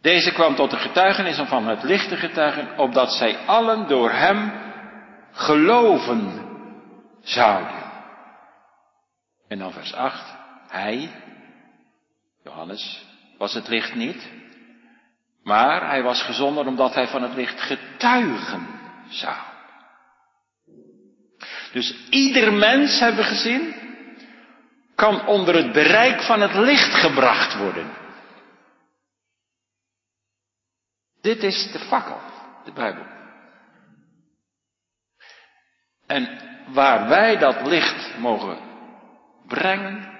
[0.00, 4.10] Deze kwam tot de getuigenis om van het licht te getuigen, opdat zij allen door
[4.10, 4.52] hem
[5.32, 6.48] geloven
[7.22, 7.82] zouden.
[9.48, 10.34] En dan vers 8.
[10.68, 11.10] Hij,
[12.42, 13.04] Johannes,
[13.38, 14.30] was het licht niet,
[15.44, 18.66] maar hij was gezonden omdat hij van het licht getuigen
[19.08, 19.36] zou.
[21.72, 23.74] Dus ieder mens, hebben we gezien,
[24.94, 27.90] kan onder het bereik van het licht gebracht worden.
[31.20, 32.20] Dit is de fakkel,
[32.64, 33.06] de Bijbel.
[36.06, 36.38] En
[36.72, 38.58] waar wij dat licht mogen
[39.46, 40.12] brengen,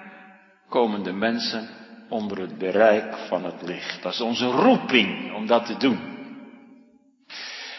[0.68, 1.83] komen de mensen
[2.14, 4.02] onder het bereik van het licht.
[4.02, 6.12] Dat is onze roeping om dat te doen.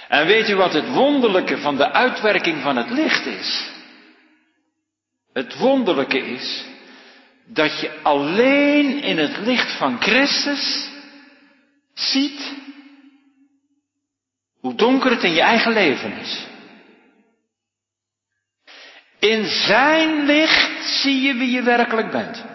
[0.07, 3.71] En weet u wat het wonderlijke van de uitwerking van het licht is?
[5.33, 6.65] Het wonderlijke is
[7.45, 10.89] dat je alleen in het licht van Christus
[11.93, 12.53] ziet
[14.59, 16.45] hoe donker het in je eigen leven is.
[19.19, 22.54] In zijn licht zie je wie je werkelijk bent.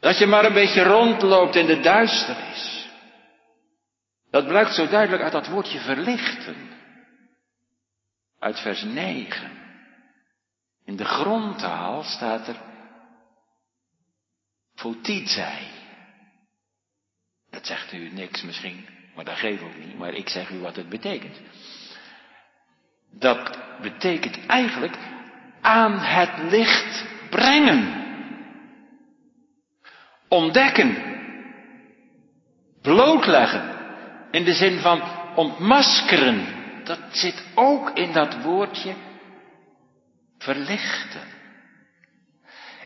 [0.00, 2.88] Dat je maar een beetje rondloopt in de duisternis.
[4.30, 6.56] Dat blijkt zo duidelijk uit dat woordje verlichten.
[8.38, 9.50] Uit vers 9.
[10.84, 12.56] In de grondtaal staat er
[14.74, 15.66] fotizei.
[17.50, 18.86] Dat zegt u niks misschien.
[19.14, 21.40] Maar dat geef ook niet, maar ik zeg u wat het betekent.
[23.10, 24.96] Dat betekent eigenlijk
[25.60, 28.07] aan het licht brengen.
[30.28, 30.96] Ontdekken.
[32.82, 33.76] Blootleggen.
[34.30, 35.02] In de zin van
[35.34, 36.46] ontmaskeren.
[36.84, 38.94] Dat zit ook in dat woordje
[40.38, 41.36] verlichten.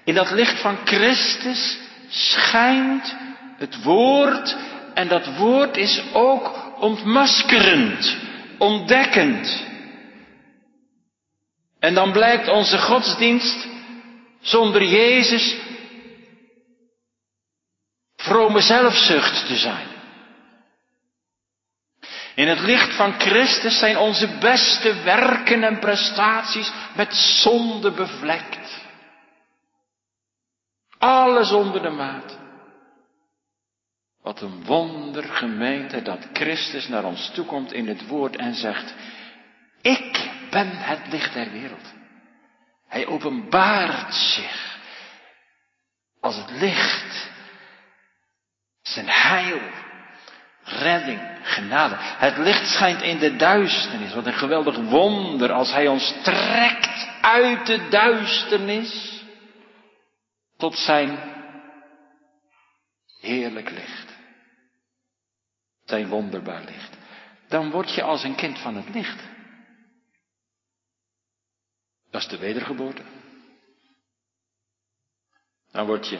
[0.05, 1.79] In dat licht van Christus
[2.09, 3.17] schijnt
[3.57, 4.57] het woord
[4.95, 8.17] en dat woord is ook ontmaskerend,
[8.59, 9.65] ontdekkend.
[11.79, 13.67] En dan blijkt onze godsdienst
[14.41, 15.57] zonder Jezus
[18.23, 19.87] vrome zelfzucht te zijn.
[22.35, 28.81] In het licht van Christus zijn onze beste werken en prestaties met zonde bevlekt.
[30.99, 32.39] Alles onder de maat.
[34.23, 38.95] Wat een wonder gemeente dat Christus naar ons toekomt in het woord en zegt,
[39.81, 41.93] ik ben het licht der wereld.
[42.89, 44.79] Hij openbaart zich
[46.21, 47.31] als het licht,
[48.93, 49.61] zijn heil,
[50.65, 51.97] redding, genade.
[51.99, 54.15] Het licht schijnt in de duisternis.
[54.15, 59.23] Wat een geweldig wonder als hij ons trekt uit de duisternis
[60.57, 61.19] tot zijn
[63.21, 64.17] heerlijk licht.
[65.85, 66.97] Zijn wonderbaar licht.
[67.49, 69.23] Dan word je als een kind van het licht.
[72.11, 73.03] Dat is de wedergeboorte.
[75.71, 76.19] Dan word je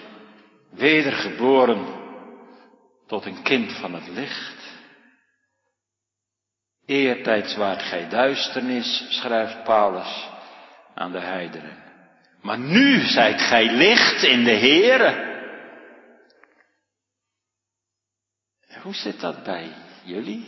[0.71, 2.02] wedergeboren
[3.13, 4.77] tot een kind van het licht.
[6.87, 10.29] Eertijds waart gij duisternis, schrijft Paulus
[10.95, 11.77] aan de heidenen.
[12.41, 15.31] Maar nu zijt gij licht in de Heere.
[18.83, 19.73] Hoe zit dat bij
[20.05, 20.45] jullie,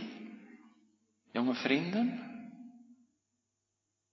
[1.32, 2.22] jonge vrienden?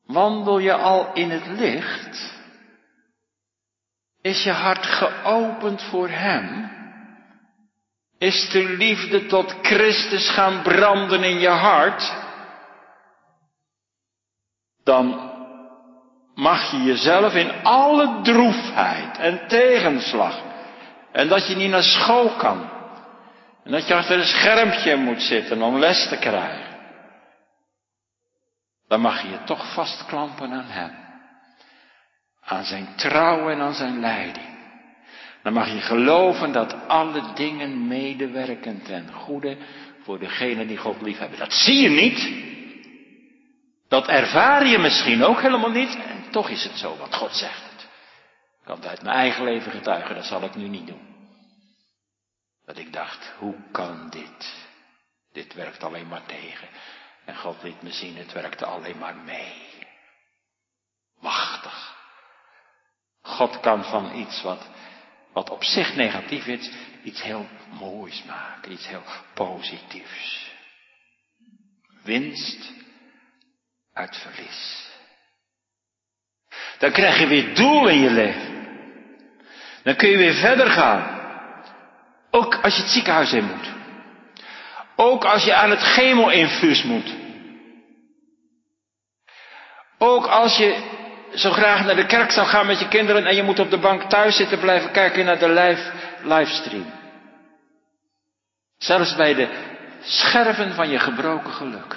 [0.05, 2.39] Wandel je al in het licht?
[4.21, 6.79] Is je hart geopend voor Hem?
[8.21, 12.13] Is de liefde tot Christus gaan branden in je hart?
[14.83, 15.31] Dan
[16.35, 20.41] mag je jezelf in alle droefheid en tegenslag
[21.11, 22.69] en dat je niet naar school kan
[23.63, 26.71] en dat je achter een schermpje moet zitten om les te krijgen
[28.91, 30.91] dan mag je je toch vastklampen aan Hem.
[32.43, 34.60] Aan Zijn trouw en aan Zijn leiding.
[35.43, 39.57] Dan mag je geloven dat alle dingen medewerken ten goede
[40.03, 41.39] voor degenen die God lief hebben.
[41.39, 42.49] Dat zie je niet.
[43.87, 45.95] Dat ervaar je misschien ook helemaal niet.
[45.95, 47.81] En toch is het zo, want God zegt het.
[48.59, 51.09] Ik kan het uit mijn eigen leven getuigen, dat zal ik nu niet doen.
[52.65, 54.67] Dat ik dacht, hoe kan dit?
[55.33, 56.67] Dit werkt alleen maar tegen.
[57.25, 59.87] En God liet me zien, het werkte alleen maar mee.
[61.19, 61.95] Machtig.
[63.21, 64.67] God kan van iets wat,
[65.33, 66.71] wat op zich negatief is,
[67.03, 67.47] iets heel
[67.79, 69.03] moois maken, iets heel
[69.33, 70.51] positiefs.
[72.03, 72.71] Winst
[73.93, 74.89] uit verlies.
[76.77, 78.67] Dan krijg je weer doel in je leven.
[79.83, 81.19] Dan kun je weer verder gaan.
[82.31, 83.69] Ook als je het ziekenhuis in moet.
[84.95, 87.15] Ook als je aan het chemoinfuus moet.
[89.97, 90.99] Ook als je
[91.35, 93.79] zo graag naar de kerk zou gaan met je kinderen en je moet op de
[93.79, 96.93] bank thuis zitten blijven kijken naar de live, livestream.
[98.77, 99.69] Zelfs bij de
[100.01, 101.95] scherven van je gebroken geluk.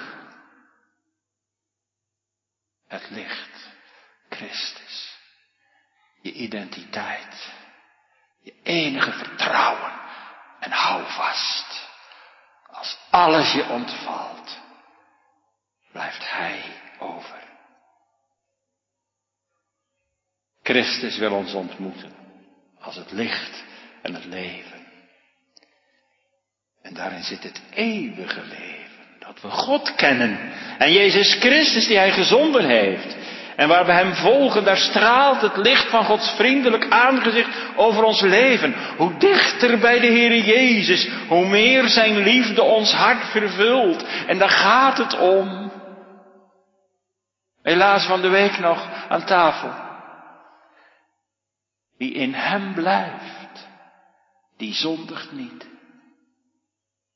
[2.89, 3.68] Het licht,
[4.28, 5.18] Christus,
[6.20, 7.53] je identiteit,
[8.43, 9.93] je enige vertrouwen
[10.61, 11.93] en hou vast.
[12.66, 14.59] Als alles je ontvalt,
[15.93, 16.64] blijft Hij
[16.99, 17.44] over.
[20.65, 22.11] Christus wil ons ontmoeten
[22.81, 23.65] als het licht
[24.03, 24.87] en het leven.
[26.83, 28.85] En daarin zit het eeuwige leven.
[29.19, 33.17] Dat we God kennen en Jezus Christus die Hij gezonden heeft.
[33.57, 38.21] En waar we Hem volgen, daar straalt het licht van Gods vriendelijk aangezicht over ons
[38.21, 38.75] leven.
[38.97, 44.05] Hoe dichter bij de Heer Jezus, hoe meer Zijn liefde ons hart vervult.
[44.27, 45.73] En daar gaat het om.
[47.62, 49.84] Helaas van de week nog aan tafel.
[52.05, 53.69] Wie in Hem blijft,
[54.57, 55.69] die zondigt niet.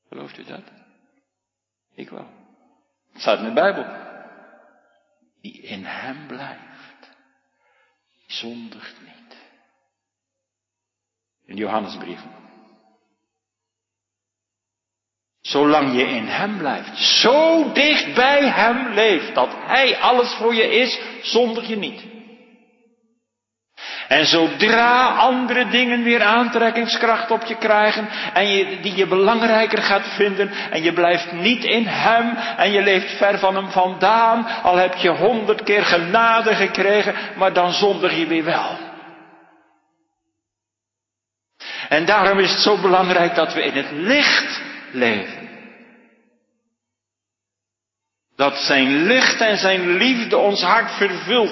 [0.07, 0.63] Gelooft u dat?
[1.95, 2.27] Ik wel.
[3.11, 3.85] Het staat in de Bijbel.
[5.41, 7.09] Die in Hem blijft,
[8.15, 9.37] die zondigt niet.
[11.45, 12.31] In de Johannesbrieven.
[15.41, 20.69] Zolang je in Hem blijft, zo dicht bij Hem leeft, dat Hij alles voor je
[20.71, 22.18] is, zondig je niet.
[24.09, 30.07] En zodra andere dingen weer aantrekkingskracht op je krijgen en je, die je belangrijker gaat
[30.15, 34.75] vinden en je blijft niet in Hem en je leeft ver van Hem vandaan, al
[34.75, 38.77] heb je honderd keer genade gekregen, maar dan zondig je weer wel.
[41.89, 45.49] En daarom is het zo belangrijk dat we in het licht leven.
[48.35, 51.51] Dat zijn licht en zijn liefde ons hart vervult.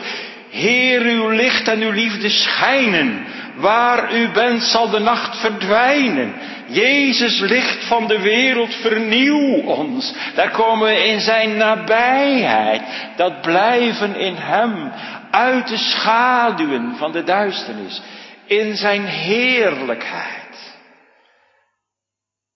[0.49, 3.25] Heer, uw licht en uw liefde schijnen.
[3.55, 6.33] Waar u bent zal de nacht verdwijnen.
[6.67, 10.13] Jezus, licht van de wereld, vernieuw ons.
[10.35, 12.81] Daar komen we in zijn nabijheid.
[13.15, 14.91] Dat blijven in hem.
[15.31, 18.01] Uit de schaduwen van de duisternis.
[18.45, 20.75] In zijn heerlijkheid.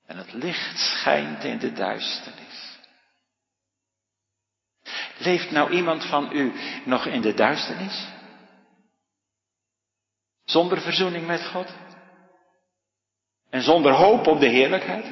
[0.07, 2.40] En het licht schijnt in de duisternis.
[5.23, 6.53] Leeft nou iemand van u
[6.85, 8.07] nog in de duisternis?
[10.45, 11.67] Zonder verzoening met God?
[13.49, 15.05] En zonder hoop op de heerlijkheid?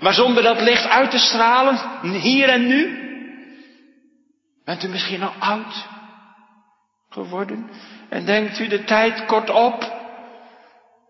[0.00, 3.04] Maar zonder dat licht uit te stralen, hier en nu?
[4.64, 5.86] Bent u misschien al oud
[7.08, 7.70] geworden?
[8.08, 9.94] En denkt u de tijd kort op?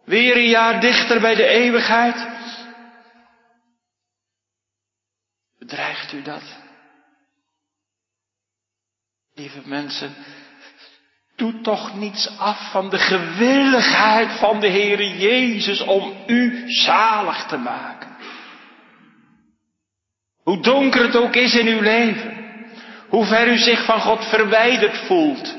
[0.05, 2.27] Weer een jaar dichter bij de eeuwigheid?
[5.59, 6.65] Bedreigt u dat?
[9.37, 10.15] Lieve mensen,
[11.37, 17.57] doe toch niets af van de gewilligheid van de Heere Jezus om u zalig te
[17.57, 18.17] maken.
[20.43, 22.35] Hoe donker het ook is in uw leven,
[23.09, 25.57] hoe ver u zich van God verwijderd voelt,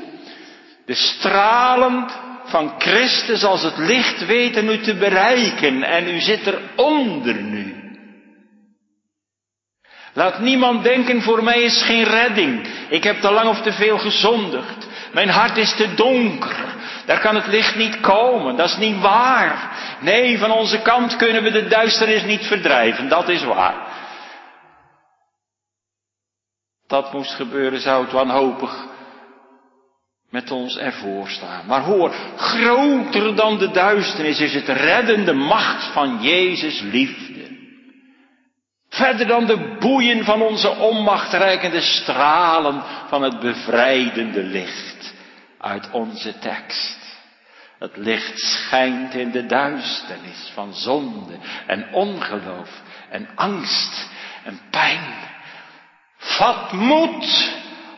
[0.85, 2.09] de stralen
[2.45, 7.66] van Christus als het licht weten u te bereiken en u zit eronder nu.
[10.17, 12.67] Laat niemand denken, voor mij is geen redding.
[12.89, 14.87] Ik heb te lang of te veel gezondigd.
[15.13, 16.75] Mijn hart is te donker.
[17.05, 18.55] Daar kan het licht niet komen.
[18.55, 19.77] Dat is niet waar.
[20.01, 23.09] Nee, van onze kant kunnen we de duisternis niet verdrijven.
[23.09, 23.75] Dat is waar.
[26.87, 28.85] Dat moest gebeuren, zou het wanhopig
[30.29, 31.65] met ons ervoor staan.
[31.65, 37.26] Maar hoor, groter dan de duisternis is het reddende macht van Jezus liefde.
[38.89, 45.13] Verder dan de boeien van onze onmacht reiken de stralen van het bevrijdende licht
[45.59, 46.97] uit onze tekst.
[47.79, 54.09] Het licht schijnt in de duisternis van zonde en ongeloof en angst
[54.43, 55.15] en pijn.
[56.17, 57.55] Vat moed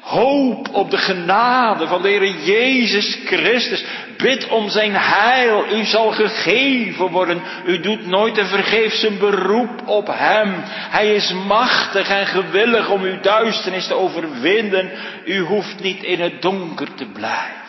[0.09, 3.83] Hoop op de genade van de Heer Jezus Christus.
[4.23, 5.77] Bid om zijn heil.
[5.77, 7.41] U zal gegeven worden.
[7.65, 10.53] U doet nooit een vergeefs een beroep op Hem.
[10.65, 14.91] Hij is machtig en gewillig om uw duisternis te overwinnen.
[15.25, 17.67] U hoeft niet in het donker te blijven.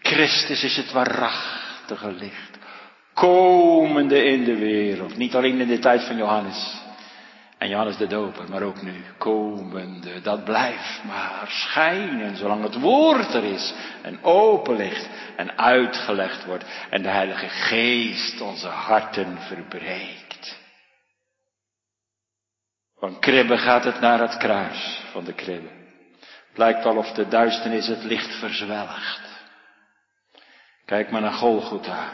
[0.00, 2.58] Christus is het waarachtige licht.
[3.14, 5.16] Komende in de wereld.
[5.16, 6.83] Niet alleen in de tijd van Johannes.
[7.64, 13.34] En Johannes de Doper, maar ook nu, komende, dat blijft maar schijnen zolang het woord
[13.34, 20.58] er is en open ligt en uitgelegd wordt en de Heilige Geest onze harten verbreekt.
[22.98, 25.70] Van kribbe gaat het naar het kruis van de kribbe.
[26.54, 29.42] Lijkt wel of de duisternis het licht verzwelgt.
[30.84, 32.08] Kijk maar naar Golgotha.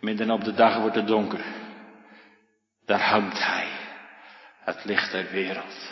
[0.00, 1.44] Midden op de dag wordt het donker.
[2.84, 3.75] Daar hangt hij
[4.66, 5.90] het licht der wereld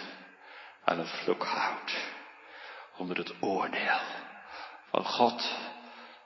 [0.85, 2.13] aan het vloek houdt.
[2.97, 4.01] Onder het oordeel
[4.91, 5.57] van God,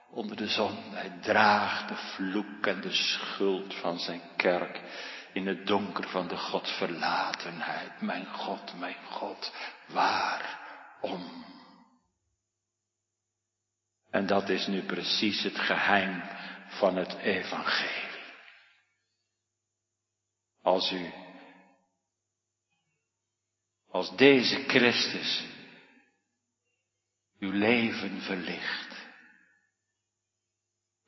[0.09, 0.93] onder de zon.
[0.93, 4.81] Hij draagt de vloek en de schuld van zijn kerk
[5.33, 8.01] in het donker van de Godverlatenheid.
[8.01, 9.53] Mijn God, mijn God,
[9.87, 11.45] waarom?
[14.09, 16.23] En dat is nu precies het geheim
[16.67, 18.07] van het evangelie.
[20.61, 21.13] Als u
[23.91, 25.45] als deze Christus
[27.39, 28.95] uw leven verlicht,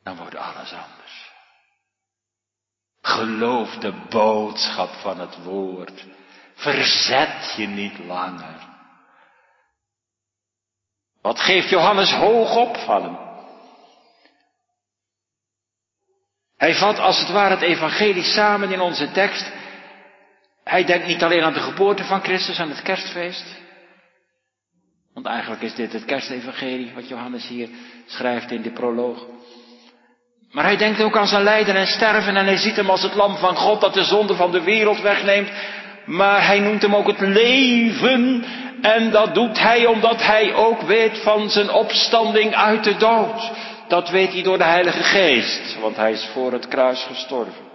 [0.03, 1.31] dan wordt alles anders.
[3.01, 6.05] Geloof de boodschap van het woord.
[6.53, 8.69] Verzet je niet langer.
[11.21, 13.29] Wat geeft Johannes hoog op van hem?
[16.57, 19.51] Hij vat als het ware het evangelie samen in onze tekst
[20.71, 23.45] hij denkt niet alleen aan de geboorte van Christus, aan het kerstfeest.
[25.13, 27.69] Want eigenlijk is dit het kerstevangelie, wat Johannes hier
[28.05, 29.25] schrijft in de proloog.
[30.51, 33.15] Maar hij denkt ook aan zijn lijden en sterven en hij ziet hem als het
[33.15, 35.49] lam van God dat de zonde van de wereld wegneemt.
[36.05, 38.43] Maar hij noemt hem ook het leven
[38.81, 43.51] en dat doet hij omdat hij ook weet van zijn opstanding uit de dood.
[43.87, 47.70] Dat weet hij door de Heilige Geest, want hij is voor het kruis gestorven.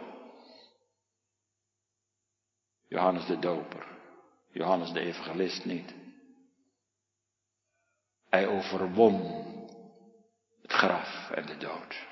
[2.88, 3.86] Johannes de Doper,
[4.52, 5.94] Johannes de Evangelist niet.
[8.30, 9.44] Hij overwon
[10.62, 12.04] het graf en de dood.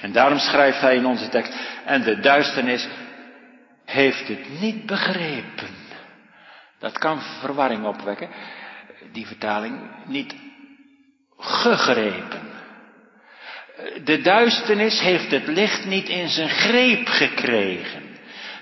[0.00, 1.52] En daarom schrijft hij in onze tekst,
[1.84, 2.88] en de duisternis
[3.84, 5.74] heeft het niet begrepen.
[6.78, 8.30] Dat kan verwarring opwekken.
[9.12, 10.34] Die vertaling niet
[11.36, 12.54] gegrepen.
[14.04, 18.05] De duisternis heeft het licht niet in zijn greep gekregen.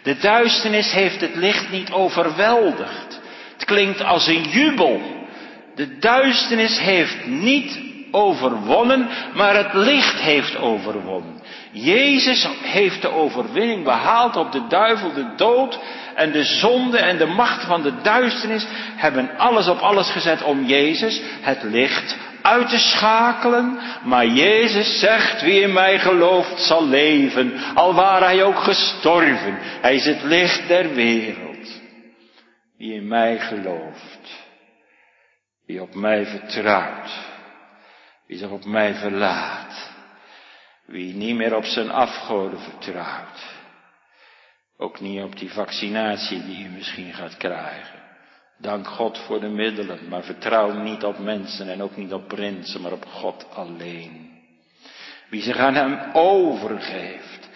[0.05, 3.21] De duisternis heeft het licht niet overweldigd.
[3.53, 5.01] Het klinkt als een jubel.
[5.75, 7.79] De duisternis heeft niet
[8.11, 11.43] overwonnen, maar het licht heeft overwonnen.
[11.71, 15.79] Jezus heeft de overwinning behaald op de duivel, de dood
[16.15, 20.65] en de zonde en de macht van de duisternis hebben alles op alles gezet om
[20.65, 23.79] Jezus, het licht, uit te schakelen.
[24.05, 29.59] Maar Jezus zegt, wie in mij gelooft zal leven, al waar hij ook gestorven.
[29.61, 31.83] Hij is het licht der wereld.
[32.77, 34.47] Wie in mij gelooft,
[35.67, 37.11] wie op mij vertrouwt,
[38.27, 39.91] wie zich op mij verlaat,
[40.87, 43.43] wie niet meer op zijn afgoden vertrouwt,
[44.77, 48.04] ook niet op die vaccinatie die u misschien gaat krijgen.
[48.59, 52.81] Dank God voor de middelen, maar vertrouw niet op mensen en ook niet op prinsen,
[52.81, 54.43] maar op God alleen.
[55.29, 57.49] Wie zich aan hem overgeeft,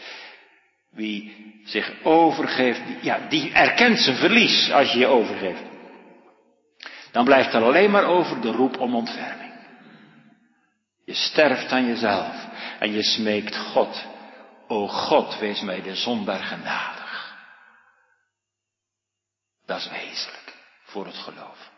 [0.90, 5.62] wie zich overgeeft, ja, die erkent zijn verlies als je je overgeeft.
[7.12, 9.52] Dan blijft er alleen maar over de roep om ontferming.
[11.04, 12.46] Je sterft aan jezelf
[12.78, 14.06] en je smeekt God.
[14.68, 17.36] O God, wees mij de zondaar genadig.
[19.66, 20.47] Dat is wezenlijk
[20.88, 21.70] voor het geloof.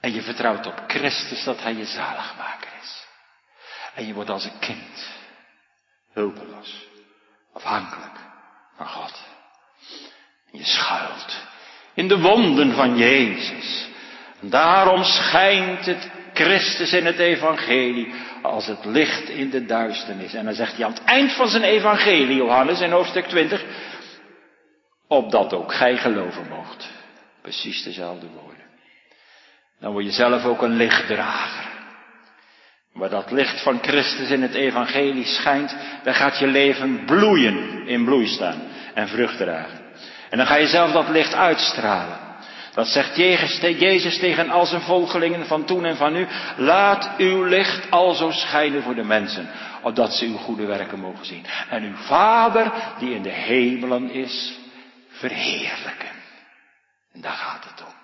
[0.00, 3.06] En je vertrouwt op Christus dat Hij je zaligmaker is.
[3.94, 5.08] En je wordt als een kind,
[6.12, 6.86] hulpeloos,
[7.52, 8.18] afhankelijk
[8.76, 9.22] van God.
[10.52, 11.48] En je schuilt
[11.94, 13.88] in de wonden van Jezus.
[14.40, 20.34] En daarom schijnt het Christus in het evangelie als het licht in de duisternis.
[20.34, 23.64] En dan zegt hij aan het eind van zijn evangelie, Johannes in hoofdstuk 20,
[25.08, 26.99] opdat ook gij geloven mocht.
[27.42, 28.64] Precies dezelfde woorden.
[29.80, 31.68] Dan word je zelf ook een lichtdrager.
[32.92, 38.04] Waar dat licht van Christus in het evangelie schijnt, dan gaat je leven bloeien, in
[38.04, 38.62] bloei staan
[38.94, 39.80] en vrucht dragen.
[40.30, 42.18] En dan ga je zelf dat licht uitstralen.
[42.74, 46.26] Dat zegt Jezus tegen al zijn volgelingen van toen en van nu.
[46.56, 49.48] Laat uw licht alzo schijnen voor de mensen,
[49.82, 51.44] opdat ze uw goede werken mogen zien.
[51.70, 54.58] En uw Vader, die in de hemelen is,
[55.08, 56.19] verheerlijken.
[57.12, 57.99] En daar gaat het om.